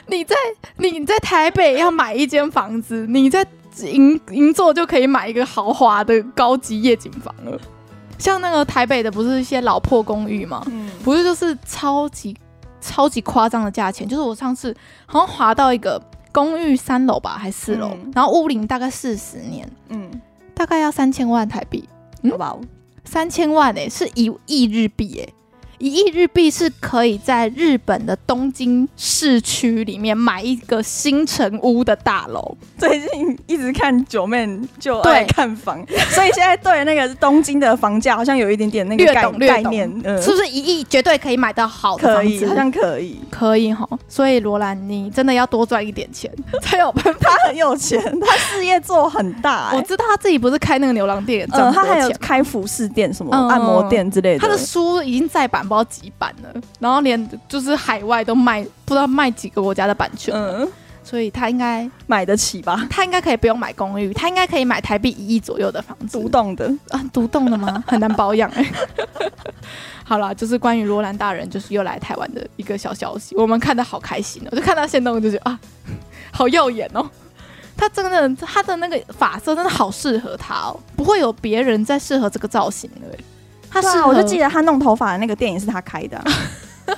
[0.08, 0.36] 你在
[0.78, 3.46] 你在台北要买一间房子，你在
[3.82, 7.58] 银银座就可以买一个豪华的高级夜景房了。
[8.20, 10.62] 像那个台北的，不是一些老破公寓吗？
[10.68, 12.36] 嗯，不是就是超级
[12.80, 14.08] 超级夸张的价钱。
[14.08, 16.00] 就是我上次好像划到一个
[16.34, 20.12] 公寓三楼吧，还是四楼，嗯、然后屋龄大概四十年，嗯，
[20.54, 21.88] 大概要三千万台币，
[22.30, 22.60] 好不好？
[23.06, 25.34] 三千万诶、欸，是一亿日币诶、欸。
[25.84, 32.56] 一亿日币是可以在日本的东京市区里面买一个新城屋的大楼。
[32.78, 34.48] 最近一直看九妹
[34.80, 42.40] 就爱看房，所以现在对那个东京的房价好像有一点点那个概概念，嗯、是不是一亿绝对可以买到好的房子？
[42.40, 43.86] 可以，好像可以，可以哈。
[44.08, 46.32] 所以罗兰，你真的要多赚一点钱
[46.64, 47.20] 才有办法。
[47.24, 49.76] 他很有钱，他事业做很大、欸。
[49.76, 54.40] 我知道他自己不是开那个牛郎店，嗯、呃，他还有开服饰店、什么按摩店之类的。
[54.40, 55.62] 他的书已经再版。
[55.74, 60.72] 包几版了，然后连就是海外都卖，不知道卖几个国家的版权，嗯，
[61.04, 62.88] 所以他应该买得起吧？
[62.92, 67.84] 他应该可以不用买公寓，他应该可以买台币一亿左右的房子，独栋的啊，独栋的吗？
[67.90, 69.32] 很难保养哎、欸。
[70.06, 75.60] 好了，就是关于罗兰大人，就是又来台湾的一个小消息，我们看的好开心哦，就看到现动就觉得啊，
[76.32, 77.10] 好耀眼哦，
[77.76, 83.24] 他真的他的那个发色真的好适合他哦，不会有别人再适合这个造型了、欸。
[83.74, 86.24] 他是、啊，我就记得他弄头发的那个店也是他开的、啊，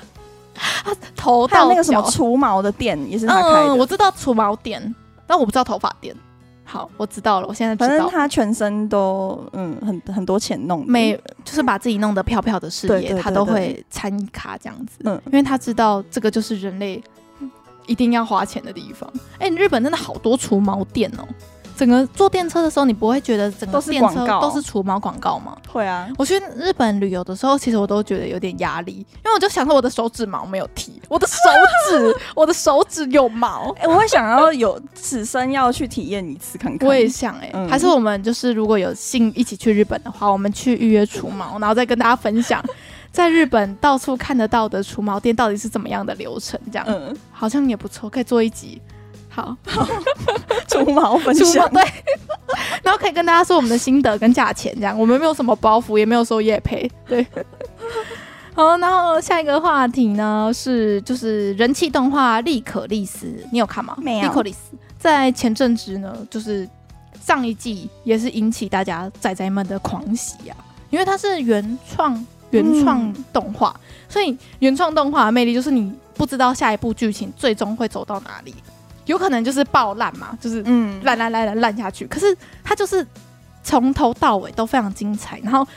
[0.84, 3.70] 他头到那个什么除毛的店也是他开的。
[3.70, 4.94] 嗯、我知道除毛店，
[5.26, 6.14] 但我不知道头发店。
[6.68, 7.88] 好，我知道了，我现在知道。
[7.88, 14.98] 反正他全身都嗯很很多钱弄，每就是把自己弄得漂漂的事业，他都会参一咖这样子。
[15.06, 17.02] 嗯，因为他知道这个就是人类
[17.86, 19.10] 一定要花钱的地方。
[19.38, 21.26] 哎、欸，日本真的好多除毛店哦。
[21.78, 25.58] 整个坐电车的时候，你不会觉得整个电车都是除毛广告吗？
[25.68, 26.08] 会啊！
[26.18, 31.36] 我去日本旅游的时候，其实我都觉得有点压力，因为我就想说我的手指毛没有剃，我的手
[31.90, 33.72] 指， 我的手指有毛。
[33.78, 36.88] 哎、欸，我会想要有此生要去体验一次看看。
[36.88, 42.64] 我也想哎、欸，嗯、还是我们就是如果有幸一起去日本的话，我们去预约除毛，然后再跟大家分享
[43.12, 48.82] 在日本到处看得到的除毛店到底是怎么样的流程，这样，嗯，好像也不错，可以做一集。
[49.36, 49.58] 好，
[50.70, 51.84] 除毛分享对，
[52.82, 57.26] 然后可以跟大家说我们的心得跟价钱，这样我们没有什么包袱，也没有收业配，对。
[58.56, 63.94] 好，然后下一个话题呢是就是人气动画《利可利斯》，你有看吗？
[63.98, 64.30] 没有。
[64.30, 66.66] 利可利斯在前阵子呢，就是
[67.22, 70.56] 上一季也是引起大家仔仔们的狂喜啊，
[70.90, 78.56] 因为它是原创原创动画，嗯、所以原创动画的魅力就是你不知道下一部剧情最终会走到哪里。
[79.06, 82.08] 有可能就是爆烂嘛，就是嗯烂烂烂烂烂下去。
[82.08, 83.06] 可是他就是
[83.64, 85.40] 从头到尾都非常精彩。
[85.44, 85.68] 然后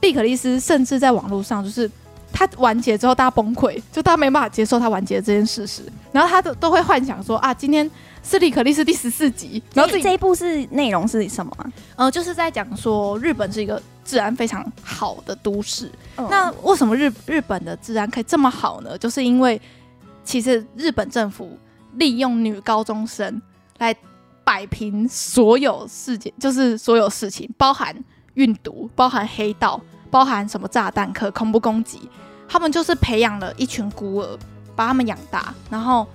[0.00, 1.90] 利可利斯甚至在网络上，就是
[2.32, 5.82] 他完结之后大家崩溃，就大家没办法接受他完结的这件事实。
[6.12, 7.90] 然后他都都会幻想说啊，今天
[8.22, 9.62] 是利可利斯第十四集。
[9.72, 11.72] 然后这这一部是内容是什么啊？
[11.96, 15.90] 呃，就是在讲说日本是一个治安非常好的都市。
[16.16, 18.98] 哦、那为什么日日本的治安可以这么好呢？
[18.98, 19.58] 就是因为
[20.22, 21.58] 其实日本政府。
[21.94, 23.40] 利用女高中生
[23.78, 23.94] 来
[24.44, 27.94] 摆平所有事件，就是所有事情，包含
[28.34, 32.00] 运毒、包含黑道、包含什么炸弹客、恐怖攻击。
[32.48, 34.38] 他们就是培养了一群孤儿，
[34.74, 35.52] 把他们养大。
[35.68, 36.06] 然后，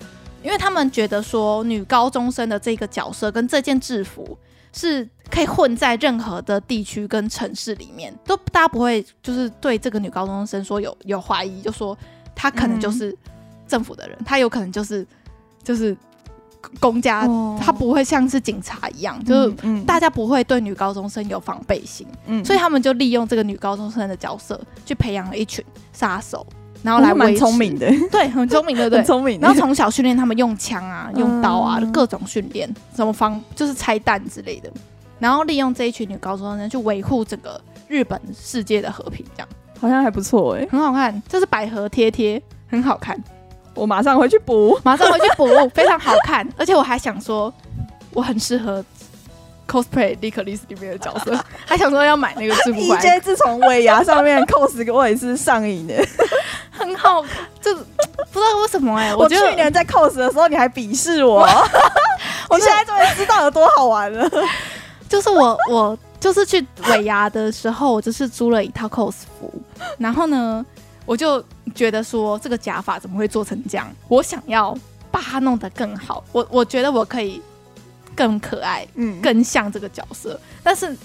[0.41, 4.36] 因为他们觉得说，女高中生的这个角色跟这件制服
[4.71, 11.95] 是可以混在任何的地区跟城市里面，都大家不会就是对这个女高中生说有有怀疑，就说
[12.36, 13.15] 她可能就是
[13.67, 15.05] 政府的人，她有可能就是。
[15.63, 15.95] 就是
[16.80, 17.28] 公家，
[17.60, 19.54] 他不会像是警察一样，就是
[19.86, 26.45] 大家不会对女高中生有防备心，嗯，所以他们就利用这个女高中生的角色，去培养了一群杀手，
[26.82, 27.13] 然后来。
[27.13, 29.04] 蛮聪明的，对，很聪明，对不对？
[29.06, 29.39] 聪明。
[29.39, 34.71] 然后从小训练他们用枪啊、用刀啊，各种训练，什么防就是拆弹之类的，
[35.19, 39.47] 然后利用这一群女高中生去维护整个日本世界的和平，这样
[39.80, 43.21] 好像还不错哎，很好看，这是百合贴贴，很好看。
[43.75, 46.47] 我马上回去补，马上回去补， 非常好看。
[46.57, 47.51] 而且我还想说，
[48.13, 48.83] 我很适合
[49.67, 52.79] cosplay 利可利斯里面的角色， 还想说要买那个制服。
[52.79, 55.95] EJ 自从尾牙上面 cos 我也是上瘾的，
[56.71, 57.31] 很好看。
[57.62, 61.41] 就不知道为什么哎、欸，我去年在 cos 的时候你还鄙视我，
[62.49, 64.29] 我现在终于知道有多好玩了。
[65.09, 69.51] 就是我我就是去尾牙的时候，我就是租了一套 cos 服，
[69.97, 70.63] 然后呢。
[71.05, 71.43] 我就
[71.75, 73.87] 觉得说这个假发怎么会做成这样？
[74.07, 74.77] 我想要
[75.11, 76.23] 把它弄得更好。
[76.31, 77.41] 我我觉得我可以
[78.15, 80.39] 更可爱，嗯，更像这个角色。
[80.63, 80.95] 但是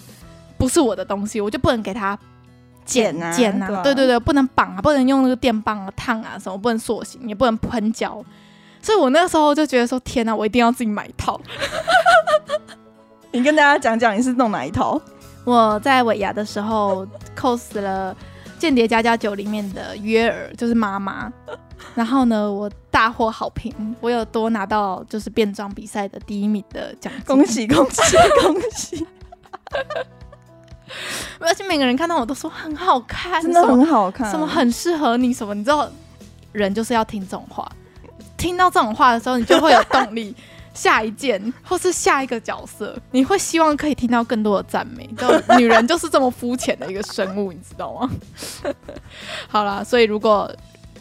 [0.57, 2.19] 不是我的东西，我就不能给它
[2.85, 3.67] 剪啊剪啊。
[3.67, 8.25] 对，啊对对对，不能绑啊，不能用那个电棒啊烫啊什么，不能塑形，也不能喷胶。
[8.81, 11.41] 所以我那个时候就觉得说，天哪，我一定要自己买一套。
[13.33, 15.01] 你跟大家讲讲你是弄哪一套？
[15.45, 17.07] 我在尾牙的时候
[17.37, 18.15] cos 了
[18.59, 21.33] 《间谍家家酒》里面的约尔，就是妈妈。
[21.95, 27.25] 然后呢，我大获好评，我有多拿到就是变装比赛的第一名的奖金。
[27.25, 28.03] 恭喜恭喜
[28.43, 29.07] 恭喜！
[31.39, 35.89] 而且每个人看到我都说很好看，真的很好看，什么很适合你什么，你知道，
[36.53, 37.71] 人就是要听这种话，
[38.37, 40.35] 听到这种话的时候，你就会有动力。
[40.79, 45.05] 下一件，或是下一个角色，你会希望可以听到更多的赞美。
[45.19, 48.09] 就女人就是这么肤浅的一个生物，你知道吗？
[49.49, 50.49] 好啦，所以如果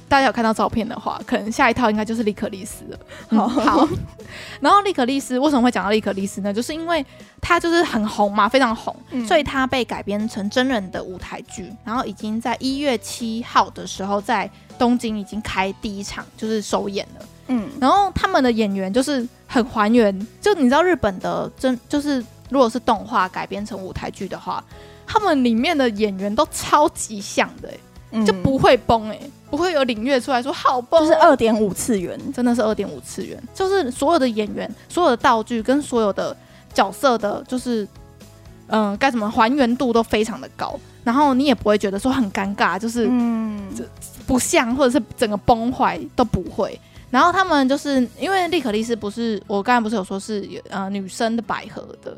[0.09, 2.99] 大家有看到照片的话，可能下一套应该就是利可丽斯了。
[3.29, 3.87] 好，好，
[4.59, 6.51] 然后利可丽斯为什么会讲到利可丽斯呢？
[6.51, 7.05] 就是因为
[7.39, 17.25] 它就是很红嘛，非常红，嗯、所以它被改编成真人的舞台剧，然后已经在一月七号的时候在东京已经开第一场，就是首演了。
[17.49, 24.63] 嗯，然后他们的演员就是很还原，就你知道日本的真就是如果是动画改编成舞台剧的话，
[25.05, 27.71] 他们里面的演员都超级像的，
[28.11, 36.35] 嗯、就不会崩哎，不会有领略出来说好崩，就是二点五次元，真的是二点五次元，就是所有的演员、所有的道具跟所有的
[36.73, 37.83] 角色的，就是
[38.67, 43.71] 嗯、呃、该怎么还原度都非常的高，然后你也不会觉得说很尴尬，就是嗯。
[44.25, 46.77] 不像或者是整个崩坏都不会。
[47.09, 52.17] 然后他们就是因为利可丽丝不是我刚才不是有说是呃女生的百合的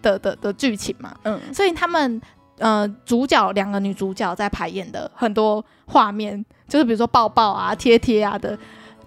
[0.00, 2.20] 的的的剧情嘛，嗯，所以他们
[2.58, 8.56] 呃主角两个女主角在排演的很多画面，就是比如说抱抱啊、贴贴啊的，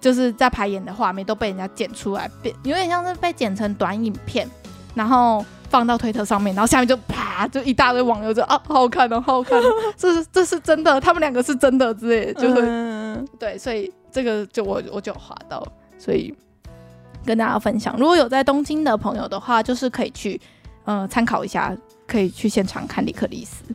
[0.01, 4.49] 就是在排演的画面都被人家剪出来，变有点像是被剪成短影片，
[4.93, 13.89] 然后放到推特上面，然后下面就啪就一大堆网友就啊好好看哦，好好看哦，这是这是真的，他们两个是真的之类的，就是、嗯、对，所以。
[14.15, 15.61] 这个就我我就滑到，
[15.97, 16.33] 所以
[17.25, 17.93] 跟大家分享。
[17.97, 20.39] 如果有在东京的朋友的话，就是可以去
[20.85, 21.75] 呃参考一下，
[22.07, 23.65] 可以去现场看莉可丽丝。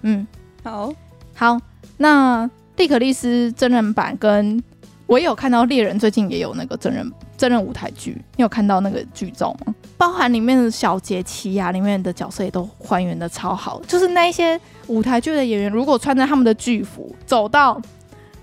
[0.00, 0.26] 嗯，
[0.62, 0.90] 好
[1.34, 1.60] 好。
[1.98, 4.58] 那莉可丽丝真人版跟
[5.06, 9.74] 我也有看到猎人最近也有那个真人真人舞台剧，你有看到那个剧照吗？
[9.98, 13.82] 包含里面的小杰奇呀，里面的角色也都还原的超好。
[13.86, 17.78] 就是那一些舞台剧的演员，如果穿着他们的剧服走到。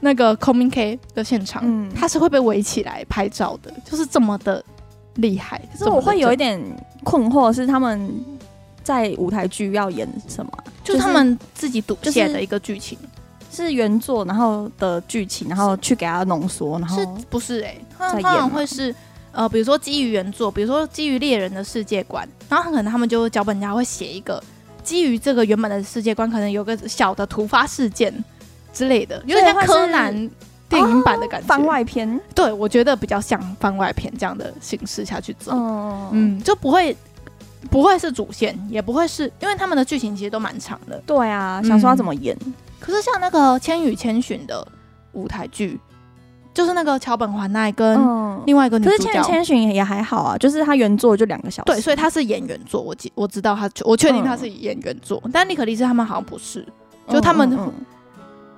[0.03, 4.63] 那个 c o m i n K 的现场，嗯，他是会被围起来拍照的，就是这么的
[5.15, 5.61] 厉害。
[5.71, 6.59] 可是我会有一点
[7.03, 8.11] 困惑，是他们
[8.83, 10.51] 在舞台剧要演什么？
[10.83, 12.97] 就是他们自己读写的一个剧情，
[13.51, 17.61] 是原作然后的剧情，然后去给他浓缩，然后是不是？
[17.61, 18.93] 哎，他们通常会是
[19.31, 24.43] 呃，比如说基于原作，比如说基于猎人的世界观，然后很可能他们就脚本家会写一个
[24.83, 28.11] 基于这个原本的世界观，可能有个小的突发事件。
[28.73, 30.13] 之类的，有点像柯南
[30.69, 32.19] 电影版的感觉，番外篇。
[32.33, 35.51] 对，我觉得比较像番外篇这样的形式下去走，
[36.11, 36.95] 嗯，就不会
[37.69, 41.01] 不会是主线，也不会是因为他们的剧情其实都蛮长的。
[41.05, 42.37] 对啊，想说要怎么演？
[42.79, 44.65] 可是像那个《千与千寻》的
[45.11, 45.79] 舞台剧，
[46.53, 47.99] 就是那个桥本环奈跟
[48.45, 51.73] 另外一个女主角，可是《千与千寻》也还好啊，就是他原作就两个小时。
[51.73, 56.65] 对，所以他是演原作，我记我知道他，我确定他是演原作，但莉可丽丝他们好像不是，
[57.09, 57.71] 就他们。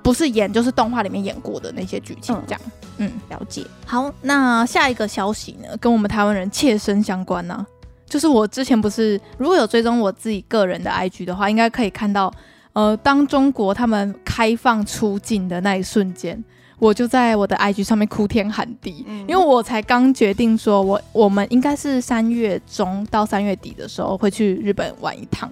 [0.03, 2.61] 不是演，就是动画里面演过的那些剧情，这样。
[2.97, 3.65] 嗯，嗯，了解。
[3.85, 7.65] 好，那下一个消息呢，跟我们台湾人切身相关呢、啊。
[8.05, 12.31] 就是我之前不是，如果有追踪我自己个人的 IG 的话，应该可以看到，
[12.73, 16.43] 呃，当中国他们开放出境的那一瞬间，
[16.77, 25.49] 我就在我的 IG 上面哭天喊地，嗯、因为我才刚决定说我，我我们应该是三月中到三月底的时候会去日本玩一趟，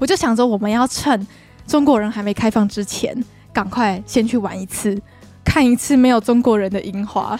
[0.00, 1.24] 我就想着我们要趁
[1.68, 3.16] 中国人还没开放之前。
[3.52, 5.00] 赶快先去玩一次，
[5.44, 7.38] 看一次没有中国人的樱花，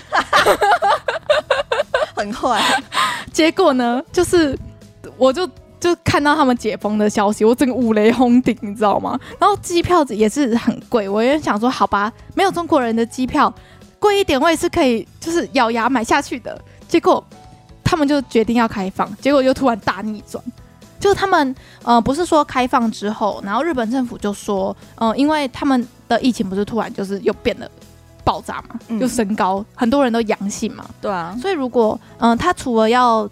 [2.15, 2.63] 很坏。
[3.33, 4.59] 结果呢，就是
[5.17, 5.49] 我就
[5.81, 9.19] 就看到他们解封的消息，我整个五雷轰顶，你知道吗？
[9.39, 13.53] 然后机票也是很贵，我也想说，好吧，没有中国人的机票
[13.99, 16.61] 贵一点，我也是可以，就是咬牙买下去的。
[16.87, 17.25] 结果
[17.83, 20.43] 他们就决定要开放，结果又突然大逆转。
[21.01, 21.53] 就他们
[21.83, 25.85] 呃，不是说开放之后，然后日本政府就说，呃，因为他们
[26.15, 27.71] 的疫情不是突然就是又变得
[28.25, 33.29] 爆炸嘛，又升高，嗯、很多人都阳性嘛，对啊，所以如果嗯、呃，他除了要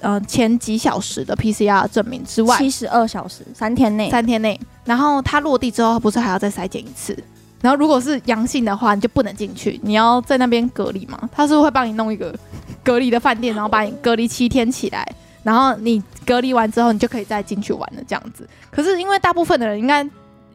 [0.00, 7.16] 呃前几小时的 PCR 证明之外，七十二小时三天内，三天内，然后他落地之后不是还要再筛检一次，
[7.60, 12.34] 然后如果是阳性的话，你就不能进去，你要在那边隔离嘛，他是，是会帮你弄一个
[12.82, 15.06] 隔离的饭店，然后把你隔离七天起来。
[15.42, 18.48] 然后你隔离完之后，你就可以再进去玩了，这样子。
[18.68, 20.04] 可是因为大部分的人应该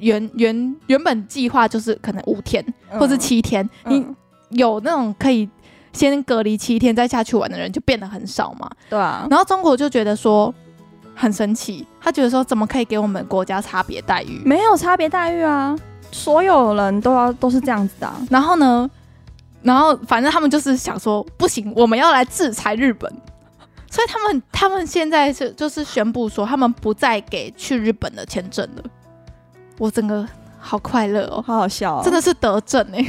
[0.01, 2.63] 原原原本计划就是可能五天
[2.99, 4.15] 或是七天，嗯、
[4.49, 5.49] 你有那种可以
[5.93, 8.69] 先隔离七天再下去玩的人就变得很少嘛。
[8.89, 9.25] 对啊。
[9.29, 10.53] 然后中国就觉得说
[11.15, 14.41] 很生气，他觉得说怎么可以给我们国家差别待遇？
[14.45, 15.75] 没有差别待遇啊，
[16.11, 18.19] 所有人都要都是这样子的啊。
[18.29, 18.89] 然后呢，
[19.61, 23.11] 然后反正他们就是想说不行，我们要来制裁日本。
[23.89, 28.83] 所以他们他们现在是就是宣布说他们不再给去日本的签证了。
[29.81, 30.23] 我整个
[30.59, 33.03] 好快乐哦，好好笑哦，真的是得证哎。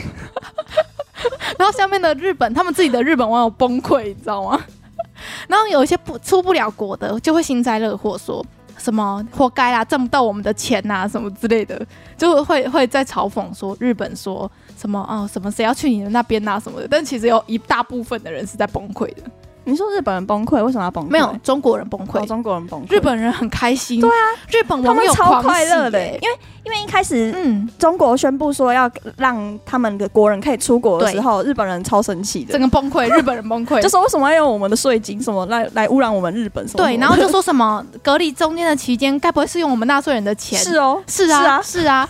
[1.59, 4.59] 然后下面的日本他们自己的日本网友崩溃，你知道吗？
[5.47, 8.43] 然后有一些不出不了国的就会幸灾乐祸，说
[8.79, 11.79] 什么活该啊，挣不到我们的钱呐，什么之类的，
[12.17, 16.89] 就会会在嘲讽说日本说什么哦什么谁要去你们那边呐什么的。
[16.89, 19.23] 但其实有一大部分的人是在崩溃的。
[19.65, 21.09] 你说日本人崩溃，为什么要崩溃？
[21.09, 24.01] 没有中国人崩溃，哦，中国人崩溃，日本人很开心。
[24.01, 36.85] 对啊，日本网友超快乐的，欸，因为因为一开始，嗯，中国宣布说要让他们的国人可以出国的时候，日本人超生气的，整个崩溃， 日本人崩溃，就说为什么要用我们的税金什么来来污染我们日本什么？
[36.85, 40.59] 对，然后就说什么隔离中间的期间，该不会是用我们纳税人的钱？
[40.59, 42.09] 是哦，是啊，是啊，是啊。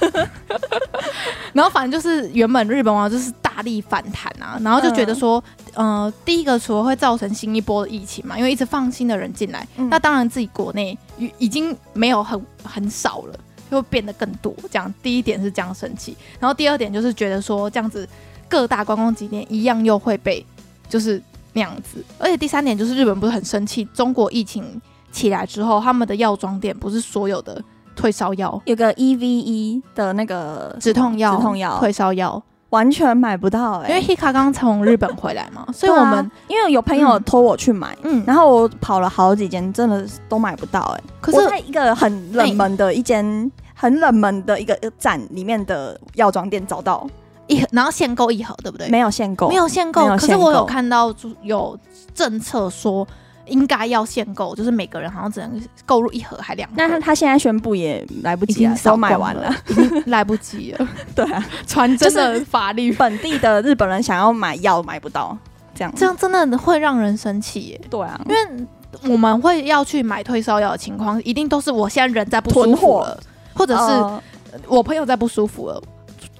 [1.52, 5.38] 然后反正就是原本日本网友就是大力反弹啊，然后就觉得说。
[5.38, 10.96] 嗯呃，第一个除了会造成新一波的疫情嘛，因为一直放新的人进来，嗯、那当然自己国内
[11.38, 13.40] 已经没有很很少了，
[13.70, 14.54] 就会变得更多。
[14.70, 18.06] 这样第一点是这样生气，然后第二点就是觉得说这样子
[18.50, 20.44] 各大观光景点一样又会被
[20.90, 21.22] 就是
[21.54, 24.78] 那样子，而且第三点就是日本不是很生气，中国疫情
[25.10, 27.64] 起来之后，他们的药妆店不是所有的
[27.96, 32.42] 退烧药，有个 EVE 的那个止痛药、止痛药、退烧药。
[32.72, 41.04] 完全买不到哎、欸，因为 Hika 刚从日本回来嘛， 所以我们、啊、因为有朋友托我去买，嗯，然后我跑了好几间，真的都买不到哎、欸。
[41.20, 47.06] 可是我在一个很冷门的一间、欸、很冷门的一个站里面的药妆店找到
[47.46, 48.88] 一盒，然后限购一盒，对不对？
[48.88, 50.06] 没有限购，没有限购。
[50.08, 51.78] 可是我有看到有
[52.14, 53.06] 政策说。
[53.52, 56.74] 应该要限购，就是每个人好像只能购入一盒还两盒。
[56.76, 60.88] 那他他现在宣布也来不及了，都买完了，已经来不及了。
[61.14, 65.36] 对啊，传真的法律，本地的日本人想要买药买不到，
[65.74, 67.80] 这样这样真的会让人生气耶。
[67.90, 68.66] 对啊，因为
[69.12, 73.20] 我们会要去买退烧药的情况，一定都是我现在人在不舒服了，
[73.54, 75.82] 或者是我朋友在不舒服了，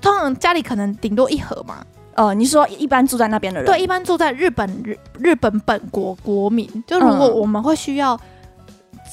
[0.00, 1.84] 通常家里可能顶多一盒嘛。
[2.14, 8.18] 呃，你说一般住在那边的人，对，一般住在日本日日本本国国民，就如果我们会需要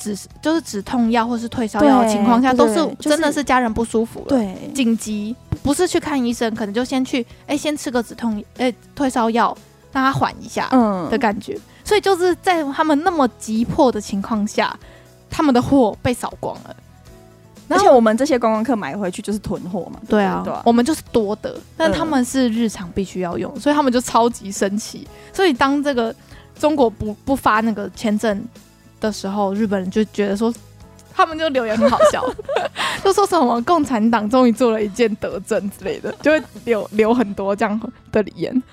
[0.01, 9.55] 止就是止痛药或是退烧药的情况下，都是真的是家人不舒服了，对，紧急不是去看医生，可能就先去哎、欸，先吃个止痛哎、欸、退烧药，
[9.91, 11.09] 让他缓一下，嗯。
[11.09, 11.57] 的感觉。
[11.83, 14.77] 所以就是在他们那么急迫的情况下，
[15.29, 16.75] 他们的货被扫光了。
[17.69, 25.07] 而且我们这些观光客买回去就是囤货嘛，对啊，对啊，我们就是多的，但他们是日常必须要用，嗯，所以他们就超级生气。
[25.31, 26.13] 所以当这个
[26.57, 28.43] 中国不不发那个签证
[28.99, 30.53] 的时候，日本人就觉得说，
[31.13, 32.25] 他们就留言很好笑，
[33.03, 37.79] 就说什么共产党终于做了一件德政之类的，就会留留很多这样
[38.11, 38.63] 的言。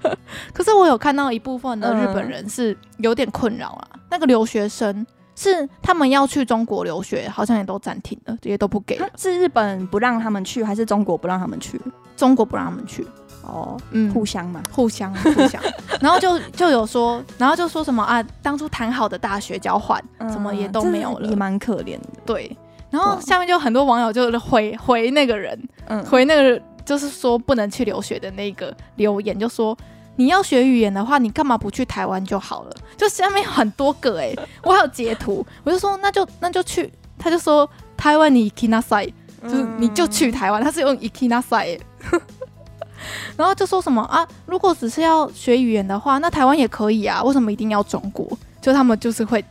[0.54, 5.06] 可是我有看到一部分的日本人是有点困扰啊，那个留学生。
[5.36, 9.06] 是他们要去中国留学，好像也都暂停了，这些都不给了。
[9.16, 11.80] 是日本不让他们去，还是中国不让他们去？
[12.16, 13.06] 中国不让他们去。
[13.42, 15.62] 哦，嗯，互相嘛，互相 互相。
[16.00, 22.08] 然后就就有说，然后就说什么啊，当初谈好的大学交换，什、嗯、么也都没有了，也蛮可怜的。
[22.24, 22.56] 对。
[22.90, 25.56] 然后下面就很多网友就回回那个人，
[25.86, 29.76] 嗯，回那个就是说不能去留学的那个留言，就说。
[30.16, 32.70] 你要学语言的话，你干嘛不去台湾就好了？
[32.96, 39.12] 就下面很多个哎、欸， 我还有截图，我就说那就那就去，他就说台湾你 ikinasai，
[39.42, 41.78] 就是你就去台湾，他是用 ikinasai，
[43.36, 48.26] 然后就说什么啊，如果只是要学语言的话，那台湾也可以啊，为什么一定要中国？
[48.62, 49.44] 就他们就是会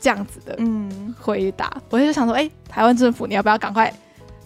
[0.00, 3.92] 这样子的嗯回答，我就想说，哎、欸，台湾政府你要不要赶快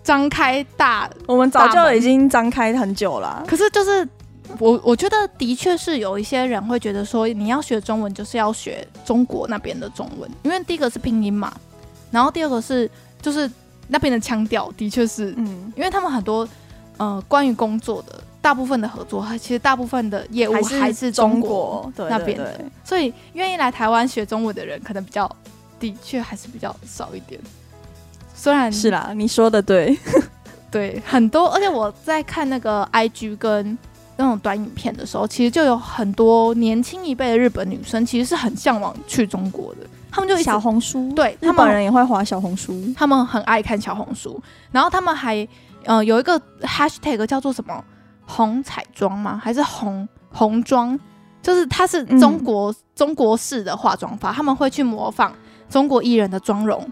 [0.04, 1.08] 张开大？
[1.26, 4.06] 我们早就已经张开很久了，可是就是。
[4.58, 11.52] 我我觉得的确是有一些人会觉得说，你要学中文就是要学中国那边的中文，因为第一个是拼音嘛，
[12.10, 12.90] 然后第二个是
[13.20, 13.50] 就是
[13.88, 16.46] 那边的腔调的确是，嗯，因为他们很多
[16.98, 25.30] 呃关于工作的大部分的合作，其实大部分的业务还是中国那边的，所以愿意来台湾学中文的人可能比较
[25.80, 27.40] 的确还是比较少一点。
[28.34, 29.96] 虽然是啦，你说的对，
[30.70, 33.78] 对很多，而且我在看那个 IG 跟。
[34.16, 39.80] 那种短影片的时候，其实就有很多年轻一辈的日本女生，其实是很向往去中国的。
[40.10, 44.38] 他们就小红书，对，日本人也会滑小红书，他们很爱看小红书。
[44.70, 45.36] 然后他们还，
[45.84, 47.82] 嗯、呃，有一个 hashtag 叫做什么
[48.26, 49.40] “红彩妆”吗？
[49.42, 50.98] 还是红红妆？
[51.40, 55.32] 就是它是中国、嗯、中国式的化妆法，他们会去模仿
[55.70, 56.86] 中国艺人的妆容。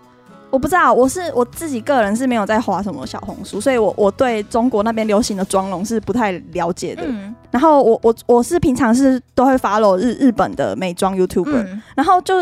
[0.51, 7.03] 我不知道，我是我自己个人是没有在滑什么小红书，所以我我对中国那边流行的妆容是不太了解的。
[7.07, 12.34] 嗯、然后我我我是平常是都会 follow 日日本的美妆 YouTuber，、嗯、然后就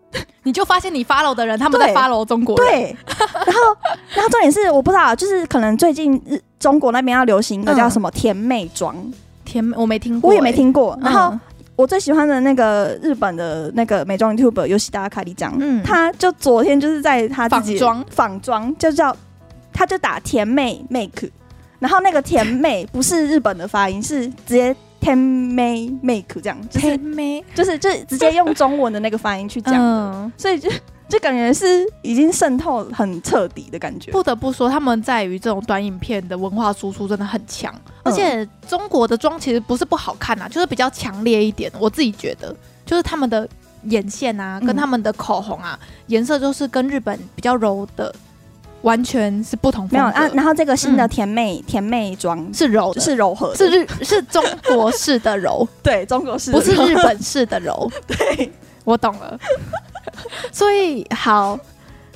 [0.44, 2.96] 你就发现你 follow 的人他们在 follow 中国人，对。
[3.34, 3.76] 然后
[4.14, 8.96] 然后重点是我不知道，就是可能最近日中国那边要流行一个叫什么甜美妆，
[9.44, 10.98] 甜妹我没听过、欸，我也没听过。
[11.02, 11.38] 然后。
[11.80, 19.16] 嗯我最喜欢的那个日本的那个美妆 YouTuber 尤西达卡里讲，嗯，他就昨天就是在他自己仿妆，仿妆就叫
[19.72, 21.30] 他就打甜妹 make，
[21.78, 30.70] 然后那个甜妹不是日本的发音，是直接甜妹 make 这样，甜妹就是就直接用中文的那个发音去讲的，嗯、所以就。
[31.10, 34.10] 就感觉是已经渗透很彻底的感觉。
[34.12, 37.74] 不得不说，他们在于这种短影片的文化输出真的很强。
[38.02, 41.70] 而且中国的妆其实不是不好看呐、啊，就是比较强烈一点。
[41.78, 42.54] 我自己觉得，
[42.86, 43.46] 就是他们的
[43.84, 48.14] 眼线啊，跟他们的口红啊，颜色就是跟日本比较柔的，
[48.82, 49.86] 完全是不同。
[49.90, 57.90] 没有啊，然后这个新的甜妹、嗯、甜妹妆是柔的，是柔和，是日是中国式的柔， 对，中国式，不是日本式的柔。
[58.08, 58.50] 对，
[58.84, 59.38] 我懂了。
[60.52, 61.58] 所以好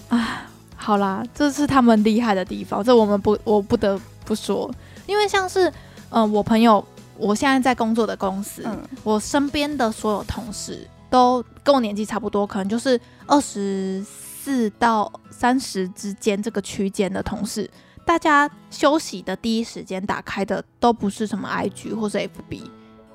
[0.09, 4.71] 啊，好啦，这是他们厉害的地方，这我们不，我不得不说，
[5.07, 5.69] 因为像是，
[6.11, 6.85] 嗯、呃，我朋友，
[7.17, 17.71] 我现在在工作的公司，嗯、我身边的所有同事都跟我年纪差不多，可能就是二十四到三十之间这个区间的同事，
[18.05, 22.63] 大家休息的第一时间打开的都不是什么 IG 或是 FB。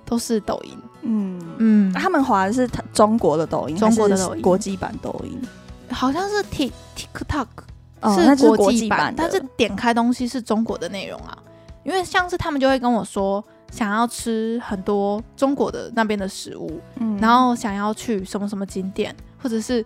[0.05, 5.39] 都是抖音，嗯嗯，他们滑的是中国的抖音，中国的抖音，国际版抖音，
[5.91, 7.47] 好像是 Tik TikTok，
[8.37, 11.37] 是国际版，但是点开东西是中国的内容啊。
[11.83, 19.83] 因为像是他们就会跟我说，想要吃很多中国的那边的食物，嗯，然后想要去什么什么景点，或者是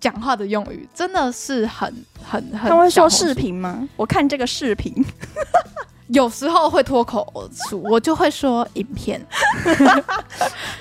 [0.00, 1.92] 讲话的用语，真的是很
[2.22, 2.70] 很很。
[2.70, 3.86] 他会说视频吗？
[3.96, 5.04] 我看这个视频。
[6.08, 9.20] 有时候会脱口而出，我就会说影片。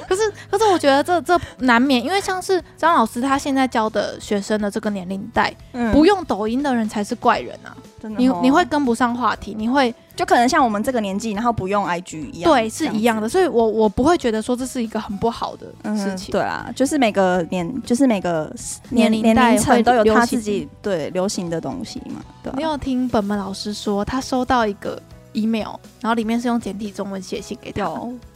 [0.07, 7.75] 可是，可是我觉得这这难免，因为像是张老师他现在教的学生的这个年龄代，嗯、不用抖音的人才是怪人啊！
[7.99, 13.27] 真的、哦，你你会跟不上话题，你会就可能像我们这个年纪，然后不用 IG 一样，对，是一样的。
[13.27, 15.65] 所以我我不会觉得说这是一个很不好的
[15.95, 16.31] 事情。
[16.31, 18.53] 嗯、对啊，就是每个年，就是每个
[18.89, 22.21] 年龄年龄层都有他自己对流行的东西嘛。
[22.43, 25.01] 对、啊，你有听本本老师说，他收到一个。
[25.35, 27.81] email，然后里面是用简体中文写信给他，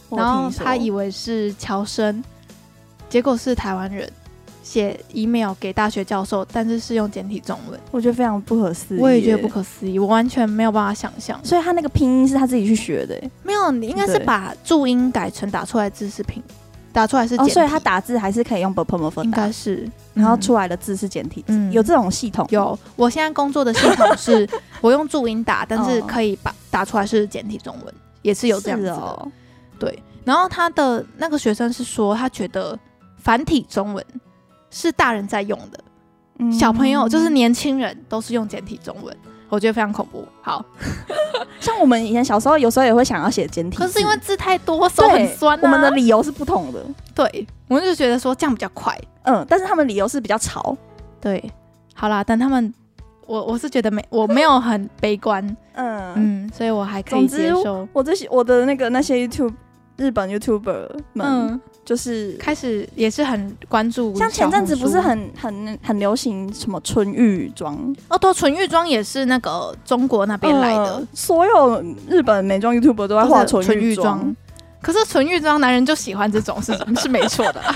[0.10, 2.24] 然后他以为是乔生，
[3.10, 4.12] 结果是台湾人
[4.62, 9.00] 写 email 给大学教授，但是是用简体中文，我觉得非常不可思议。
[9.00, 11.40] 我也觉得不可思议，我完全没有办法想象。
[11.44, 13.20] 所以他那个拼音是他自己去学的？
[13.44, 16.44] 没有，你应该是把注音改成打出来字是拼，
[16.92, 22.78] 打出来是哦，所以他打字还是可以用不平不方，应该是，然后出来的字是简体字，有这种系统，有。
[22.96, 24.48] 我现在工作的系统是
[24.82, 29.28] 我用注音打，但是可以把打出来是简体中文，也是有这样子的，
[29.80, 30.04] 对。
[30.26, 32.78] 然后他的那个学生是说，他觉得
[33.18, 34.06] 繁体中文
[34.70, 39.16] 是大人在用的，小朋友就是年轻人都是用简体中文。
[39.50, 40.26] 我觉得非常恐怖。
[40.42, 40.64] 好，
[41.60, 45.62] 像我们以前小时候，有时候也会想要写简体，可是因为字太多，手很酸啊。
[45.64, 46.84] 我们的理由是不同的。
[47.14, 48.98] 对，我们就觉得说这样比较快。
[49.24, 50.78] 嗯，但是他们理由是比较潮。
[51.20, 51.52] 对，
[51.94, 52.74] 好啦，但他们，
[53.26, 55.44] 我我是觉得没，我没有很悲观。
[55.74, 57.88] 嗯嗯，所以我还可以接受。
[57.92, 59.54] 我最喜我的那个那些 YouTube
[59.98, 61.28] 日本 YouTuber 们。
[61.28, 67.76] 嗯就是开始也是很关注，像前阵子不是很很很流行什么纯欲妆？
[68.08, 74.36] 哦，对，纯欲妆也是那个中国那边来的，呃，所有日本美妆 YouTuber 都在画纯欲妆，
[74.84, 77.60] 可是纯欲妆男人就喜欢这种，是 是没错的。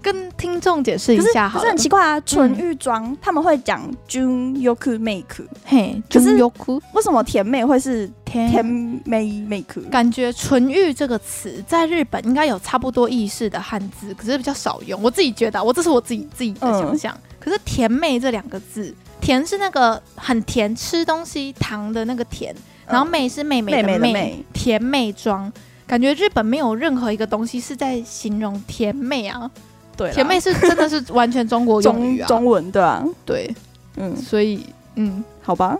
[0.00, 8.08] 跟听众解释一下好，可是很奇怪啊，纯欲妆他们会讲 Jun Yoku Make，嘿，就是 Yoku，为什么甜妹会是
[8.50, 8.64] 甜
[9.04, 9.82] 妹 Make？
[9.90, 15.02] 感觉纯欲这个词在日本应该有差不多意思的汉字，可是比较少用。
[15.02, 17.16] 我自己觉得，我这是我自己自己的想象。
[17.38, 22.54] 可是甜妹这两个字，甜是那个很甜，吃东西糖的那个甜，
[22.88, 25.52] 然后妹是妹妹的妹，甜妹妆，
[25.86, 29.48] 感觉日本没有任何一个东西是在形容甜妹啊。
[29.96, 33.54] 对，甜妹是真的是完全中国用语啊，中文对啊，对，
[33.96, 34.66] 嗯，所以
[34.96, 35.78] 嗯，好吧，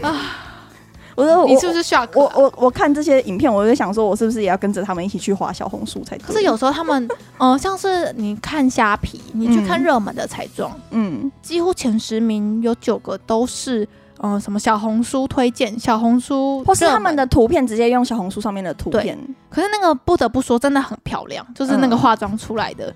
[0.00, 0.49] 啊，
[1.20, 2.08] 我说你是不是 shock？
[2.14, 6.26] 我我我看这些影片，我就想说，我是不是也要跟着他们一起去滑小红书才对？
[6.26, 7.08] 可是有时候他们，
[7.38, 13.84] 嗯，像是你看虾皮，你去看热门的彩妆，嗯，几乎前十名有九个都是
[14.22, 19.18] 嗯、呃、什么小红书推荐，小红书或是他们的图片直接用小红书上面的图片。
[19.48, 22.94] 可是那个不得不说，真的很漂亮，就是那个化妆出来的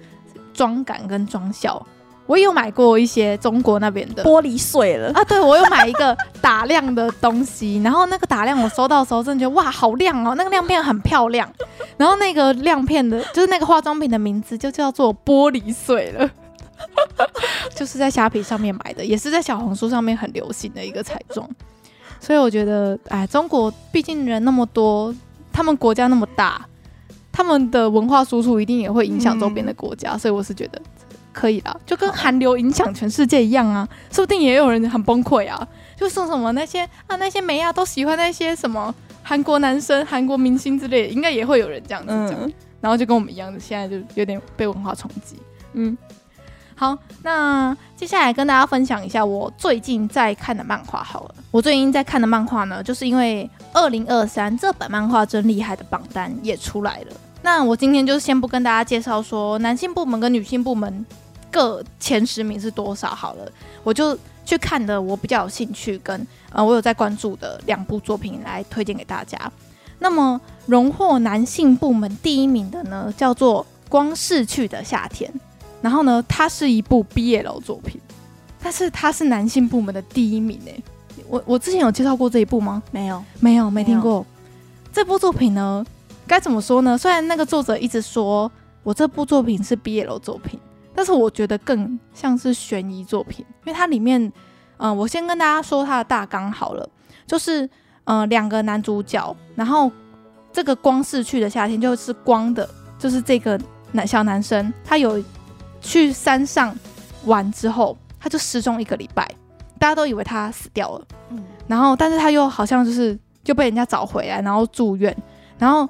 [0.52, 1.84] 妆感跟妆效。
[2.26, 4.24] 我也有买过一些中国那边的。
[4.24, 5.12] 玻璃碎了。
[5.12, 11.50] 啊，对，我有买一个打亮的东西，然后那个打亮我收到的时候真的觉得哇，好亮哦，那个亮片很漂亮，
[11.96, 16.30] 然后那个亮片的就是那个化妆品的名字就叫做玻璃碎了，
[17.76, 21.46] 就是在虾皮上面买的，也是在小红书上面很流行的一个彩妆，
[22.20, 25.14] 所以我觉得哎，中国毕竟人那么多，
[25.52, 26.66] 他们国家那么大，
[27.30, 30.80] 他们的文化输出一定也会影响周边的国家，嗯、所以我是觉得。
[31.34, 45.36] 可以啦，就跟韩流影响全世界一样啊，说不定也有人很崩溃啊，就说什么那些啊那些美亚都喜欢那些什么韩国男生、韩国明星之类的，应该也会有人这样子讲，嗯、然后就跟我们一样的，现在就有点被文化冲击。
[45.72, 45.98] 嗯，
[46.76, 51.34] 好，那接下来跟大家分享一下我最近在看的漫画好了。
[51.50, 57.16] 我最近在看的漫画呢，就是因为二零二三这本漫画真厉害的榜单也出来了。
[57.42, 61.04] 那我今天就先不跟大家介绍说男性部门跟女性部门。
[61.54, 63.14] 各前十名是多少？
[63.14, 63.48] 好了，
[63.84, 69.38] 我就去看的我比较有兴趣跟呃我有在关注的两部作品来推荐给大家。
[70.00, 75.30] 那么荣获男性部门第一名的呢，叫做《光逝去的夏天》，
[75.80, 78.00] 然后呢，它是一部 BL 作品，
[78.60, 80.82] 但是它是男性部门的第一名诶。
[81.28, 82.82] 我我之前有介绍过这一部吗？
[82.90, 84.26] 没有，没有，没听过。
[84.92, 85.86] 这部作品呢，
[86.26, 86.98] 该怎么说呢？
[86.98, 88.50] 虽然那个作者一直说
[88.82, 90.58] 我这部作品是 BL 作品。
[90.94, 94.22] 但是我觉得更像是悬疑作品，因为它里面，
[94.76, 96.88] 嗯、呃，我先跟大家说它的大纲好了，
[97.26, 97.68] 就是，
[98.04, 99.90] 呃，两个男主角，然后
[100.52, 105.20] 这个光逝去的夏天就是光的，就是这个男小男生，他有
[105.80, 106.72] 去山上
[107.24, 109.28] 玩之后，他就失踪一个礼拜，
[109.80, 115.16] 大家都以为他死掉了，嗯，然后但是他又好像就是就被人家找回来，然后住院，
[115.58, 115.88] 然后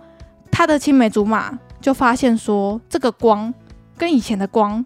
[0.50, 3.52] 他的青梅竹马就发现说这个光。
[3.97, 4.84] 跟以前的光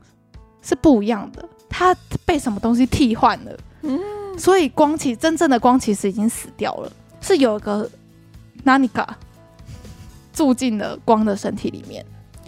[0.63, 1.95] 是不一样的，它
[2.25, 4.01] 被什么东西替换了，嗯，
[4.39, 7.89] 所以光其真正的光其实已经死掉了，是有一个
[8.65, 9.17] 纳尼卡
[10.33, 12.05] 住进了光的身体里面，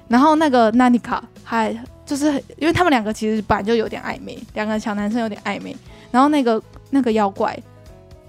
[0.09, 5.77] 然后那个 Nanika 还就是因为他们两个其实本来就有点暧昧，两个小男生有点暧昧，
[6.11, 7.59] 然后那个那个妖怪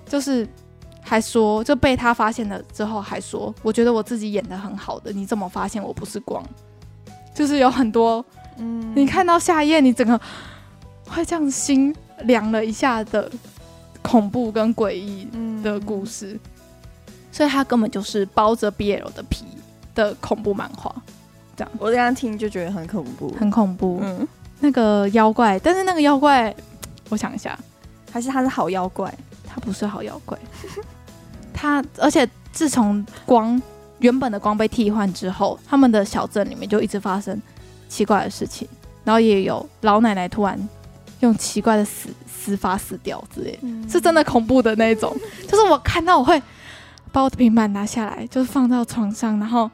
[0.05, 0.47] 就是
[1.01, 6.43] 还说就被他发现了之后还说，我觉得我自己演的很好的，你怎么发现我不是光？
[7.41, 8.23] 就是有很多，
[8.59, 10.21] 嗯，你看到下一页，你整个
[11.07, 11.91] 会这样心
[12.25, 13.27] 凉了一下的
[13.99, 15.27] 恐怖跟诡异
[15.63, 19.43] 的故事，嗯、所以它根本就是包着 BL 的皮
[19.95, 20.93] 的恐怖漫画。
[21.57, 23.97] 这样，我这样听就觉得很恐怖，很恐怖。
[24.03, 24.27] 嗯，
[24.59, 26.55] 那个妖怪，但是那个妖怪，
[27.09, 27.57] 我想一下，
[28.11, 29.11] 还是他是好妖怪？
[29.47, 30.37] 他不是好妖怪，
[31.51, 33.59] 他而且自从光。
[34.01, 37.39] 原本的光被替换之后，他们的小镇里面就一直发生
[37.87, 38.67] 奇怪的事情，
[39.03, 40.69] 然后也有老奶奶突然
[41.21, 45.15] 用奇怪的死死法死掉之类，嗯、是真的恐怖的那种。
[45.47, 46.41] 就是我看到我会
[47.11, 49.69] 把我的平板拿下来，就是放到床上，然后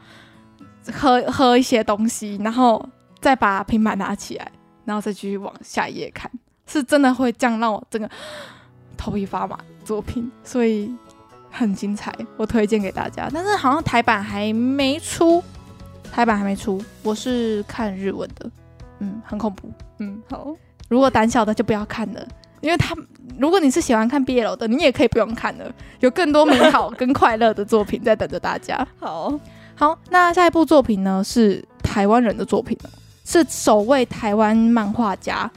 [0.94, 2.86] 喝喝一些东西，然后
[3.22, 4.52] 再把平板拿起来，
[4.86, 6.30] 然后再继续往下一页看，
[6.66, 8.10] 是真的会这样让我整个
[8.98, 10.94] 头皮发麻作品，所以。
[11.50, 13.30] 很精彩，我推荐给大家。
[13.34, 15.44] 但是好像台版还没出，
[16.12, 16.84] 台版还没出。
[17.02, 18.50] 我是看日文的，
[19.00, 20.54] 嗯，很恐怖，嗯，好。
[20.90, 22.28] 如果胆小的就不要看了，
[22.62, 22.96] 因为他
[23.40, 28.88] 如果你是喜欢看 BL 的，你也可以不用看了，有更多美好跟快乐的作品在等着大家。
[29.00, 29.40] 好
[29.76, 32.78] 好，那下一部作品呢是台湾人的作品，
[33.26, 35.50] 是首位台湾漫画家，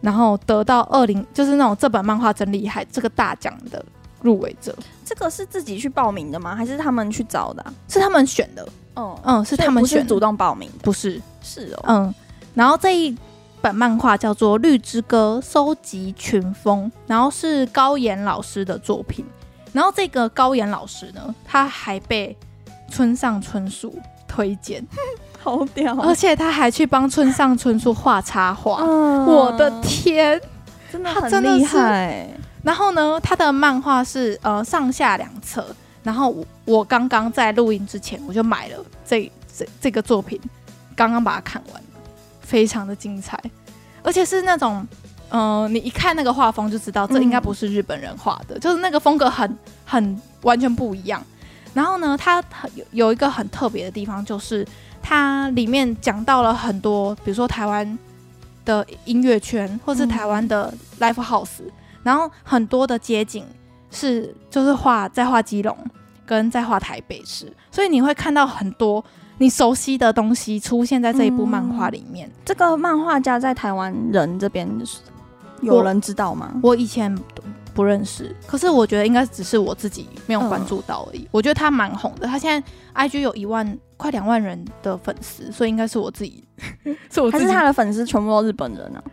[0.00, 3.84] 然后得到二零就是那种这本漫画真厉害这个大奖的。
[4.22, 4.74] 入围者，
[5.04, 6.56] 这个是自己去报名的吗？
[6.56, 7.72] 还是他们去找的、啊？
[7.88, 8.66] 是他们选的。
[8.94, 11.20] 哦，嗯，是他们选，主动报名的，不是？
[11.42, 12.14] 是哦，嗯。
[12.54, 13.16] 然后这一
[13.60, 19.24] 本漫画叫做《绿之歌》，收集群风，然后是高岩老师的作品。
[19.72, 22.36] 然后这个高岩老师呢，他还被
[22.88, 23.92] 村上春树
[24.28, 24.86] 推荐，
[25.42, 25.98] 好屌！
[26.00, 28.78] 而且他还去帮村上春树画插画。
[28.82, 30.40] 嗯、我的天，
[30.92, 32.28] 真的很厉害。
[32.64, 35.64] 然后呢，他的漫画是呃上下两册。
[36.02, 40.38] 然后我我刚刚在录音之前，我就买了这这这个作品，
[40.94, 41.82] 刚刚把它看完，
[42.42, 43.42] 非常的精彩，
[44.02, 44.86] 而且是那种
[45.30, 51.22] 嗯、呃，你一看那个画风就知道这应该不是日本人画的，嗯、就是那个风格很很完全不一样。
[51.72, 52.44] 然后呢，它
[52.74, 54.66] 有有一个很特别的地方，就是
[55.02, 57.98] 它里面讲到了很多，比如说台湾
[58.66, 61.62] 的音乐圈，或是台湾的 live house。
[62.04, 63.44] 然后很多的街景
[63.90, 65.76] 是就是画在画基隆
[66.24, 69.04] 跟在画台北市，所以你会看到很多
[69.38, 72.28] 你熟悉的东西出现在这一部漫画里面。
[72.28, 74.68] 嗯、这个漫画家在台湾人这边
[75.60, 76.52] 有人知道吗？
[76.62, 77.12] 我，我以前
[77.72, 81.22] 不认识，可是我觉得应该只是我自己没有关注到而已。
[81.22, 86.44] 嗯、我觉得他蛮红的，他现在 IG 有一万快两万人的粉丝，所以应该是我自己，
[87.10, 87.44] 是我自己。
[87.44, 89.08] 还是他的粉丝全部都日本人呢、啊？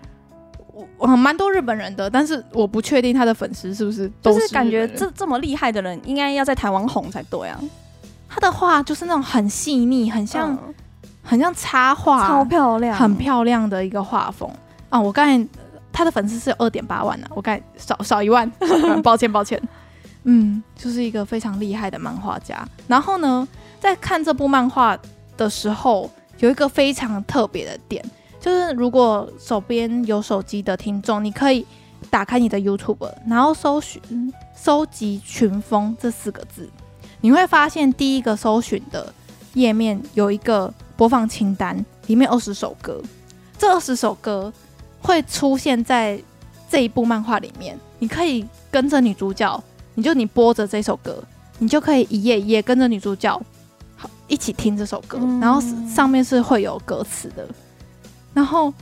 [0.97, 4.39] 我蛮多日本人的，但是我不确定他的粉丝是不是都是。
[4.39, 7.59] 就是感觉这这么厉害的人，应该要在台湾红才对啊。
[8.29, 10.73] 他的画就是那种很细腻，很像，嗯、
[11.21, 14.49] 很像插画，超漂亮，很漂亮的一个画风
[14.89, 14.99] 啊！
[14.99, 15.47] 我刚才
[15.91, 18.49] 他的粉丝是二点八万呢、啊，我刚才少少一万，
[19.03, 19.61] 抱歉抱歉。
[20.23, 22.65] 嗯，就是一个非常厉害的漫画家。
[22.87, 23.45] 然后呢，
[23.79, 24.97] 在看这部漫画
[25.35, 26.09] 的时候，
[26.39, 28.01] 有一个非常特别的点。
[28.41, 31.63] 就是如果手边有手机的听众，你可以
[32.09, 34.01] 打开你的 YouTube，然后搜寻
[34.55, 36.67] “搜集群风”这四个字，
[37.21, 39.13] 你会发现第一个搜寻的
[39.53, 42.99] 页面有一个播放清单，里面二十首歌。
[43.59, 44.51] 这二十首歌
[44.99, 46.19] 会出现在
[46.67, 49.63] 这一部漫画里面，你可以跟着女主角，
[49.93, 51.23] 你就你播着这首歌，
[51.59, 53.39] 你就可以一页一页跟着女主角
[53.95, 57.47] 好一起听这首歌，然后上面是会有歌词的。
[58.33, 58.73] 然后，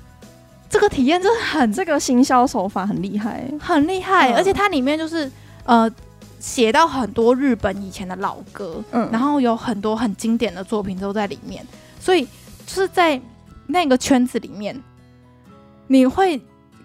[0.70, 5.30] 这个体验真的很，这个行销手法很厉害，很厉害，嗯、而且它里面就是
[5.66, 5.92] 呃
[6.40, 11.66] 写到很多日本以前的老歌，嗯，然后有很多很经典的作品都在里面，
[12.00, 12.24] 所以
[12.66, 13.20] 就是在
[13.66, 14.80] 那个圈子里面，
[15.88, 16.40] 你会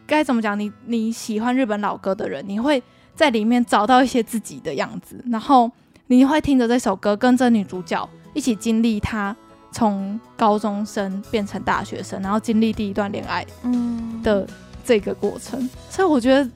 [0.07, 0.59] 该怎么讲？
[0.59, 2.83] 你你喜欢日本老歌的人，你会
[3.15, 5.71] 在里面找到一些自己的样子，然后
[6.07, 9.37] 你会听着这首歌，跟着女主角一起经历她。
[9.75, 14.47] 从高中生变成大学生，然后经历第一段恋爱，嗯的
[14.85, 16.49] 这个过程，嗯、所以我觉得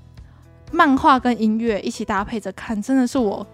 [0.70, 3.44] 漫画跟音乐一起搭配着看，真的是我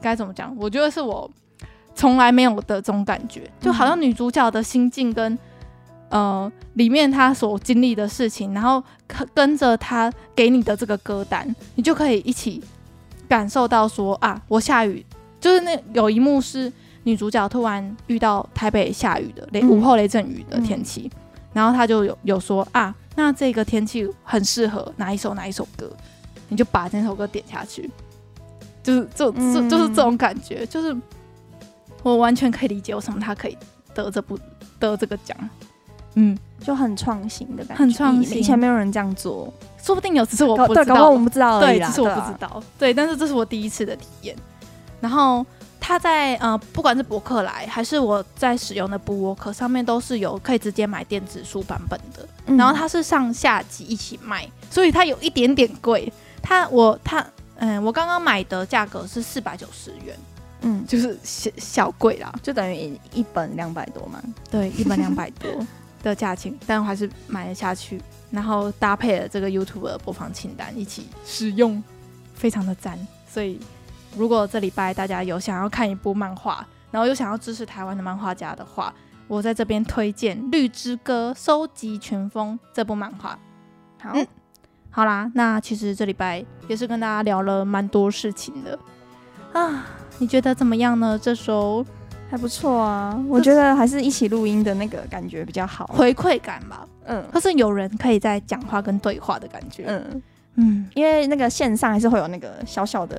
[0.00, 0.56] 该怎么讲？
[0.58, 1.30] 我觉得是我
[1.94, 5.38] 从来没有的这种感觉，就好像女主角的心境跟
[6.08, 8.82] 呃里面她所经历的事情，然后
[9.34, 12.64] 跟着她给你的这个歌单，你就可以一起
[13.28, 15.04] 感受到说啊，我下雨，
[15.38, 16.72] 就是那有一幕是。
[17.04, 21.20] 女主角突然遇到台北下雨的雷午后雷阵雨的天气，嗯、
[21.52, 25.90] 然后她就有有说啊，那这个天气很适合哪一首哪一首歌，
[26.48, 27.90] 你就把那首歌点下去，
[28.84, 30.96] 就是这这、嗯、就是这种感觉，就是
[32.04, 33.58] 我完全可以理解为什么她可以
[33.92, 34.38] 得这部
[34.78, 35.36] 得这个奖，
[36.14, 44.36] 嗯，就很创新的感觉，很创新，以前没有人这样做，说不定有，只是我不知道，我们不知道，对，只是我不知道，啊、对，但是这是我第一次的体验，
[45.00, 45.44] 然后。
[45.84, 52.26] 它在呃，不管是博客来还是我在使用的 BookWalker 上面，都是有可以直接买电子书版本的。
[52.46, 56.10] 嗯、然后它是上下集一起卖，所以它有一点点贵。
[56.40, 57.18] 它我它
[57.56, 60.16] 嗯、呃，我刚刚买的价格是四百九十元，
[60.60, 64.22] 嗯，就是小小贵啦，就等于,一本两百多嘛。
[64.52, 65.50] 对，一本两百多
[66.00, 71.82] 的价钱，但我还是买了下去，然后搭配了这个 YouTube 的播放清单一起使用，
[72.34, 72.96] 非常的赞，
[73.28, 73.58] 所以。
[74.16, 78.92] 如果这礼拜大家有想要看一部漫画，然后又想要支持台湾的漫画家的话，
[79.26, 83.38] 我在这边推荐《绿之歌》收集群风这部漫画。
[84.00, 84.26] 好，嗯，
[84.90, 88.78] 好啦，那其实这礼拜也是跟大家聊了蛮多事情的
[89.52, 89.86] 啊，
[90.18, 91.18] 你觉得怎么样呢？
[91.20, 91.84] 这首
[92.30, 96.86] 还不错啊，我觉得还是一起录音的那个感觉比较好，回馈感吧。
[97.04, 99.84] 嗯，可是有人可以在讲话跟对话的感觉。
[99.86, 100.22] 嗯
[100.56, 103.18] 嗯，因为那个线上还是会有那个小小的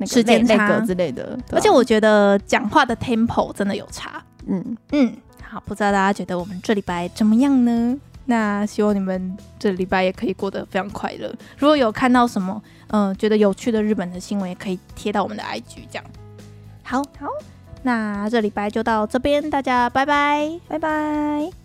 [0.00, 0.08] 人。
[0.08, 4.22] 时间差之类的，而且我觉得讲话的 tempo 真的有差。
[4.46, 7.96] 嗯嗯，好，不知道大家觉得我们这礼拜怎么样呢？
[8.26, 11.32] 那希望你们这礼拜也可以过得非常快乐。
[11.58, 16.04] 如果有看到什么嗯、呃、觉得有趣的日本的新闻，也可以贴到我们的 IG 这样。
[16.82, 17.26] 好好，
[17.82, 21.59] 那这礼拜就到这边，大家拜拜拜拜。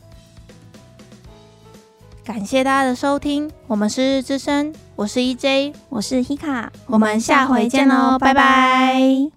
[2.25, 9.34] 感谢大家的收听，我们是日日之声，我是 EJ，我是 Hika，我们下回见喽，拜拜。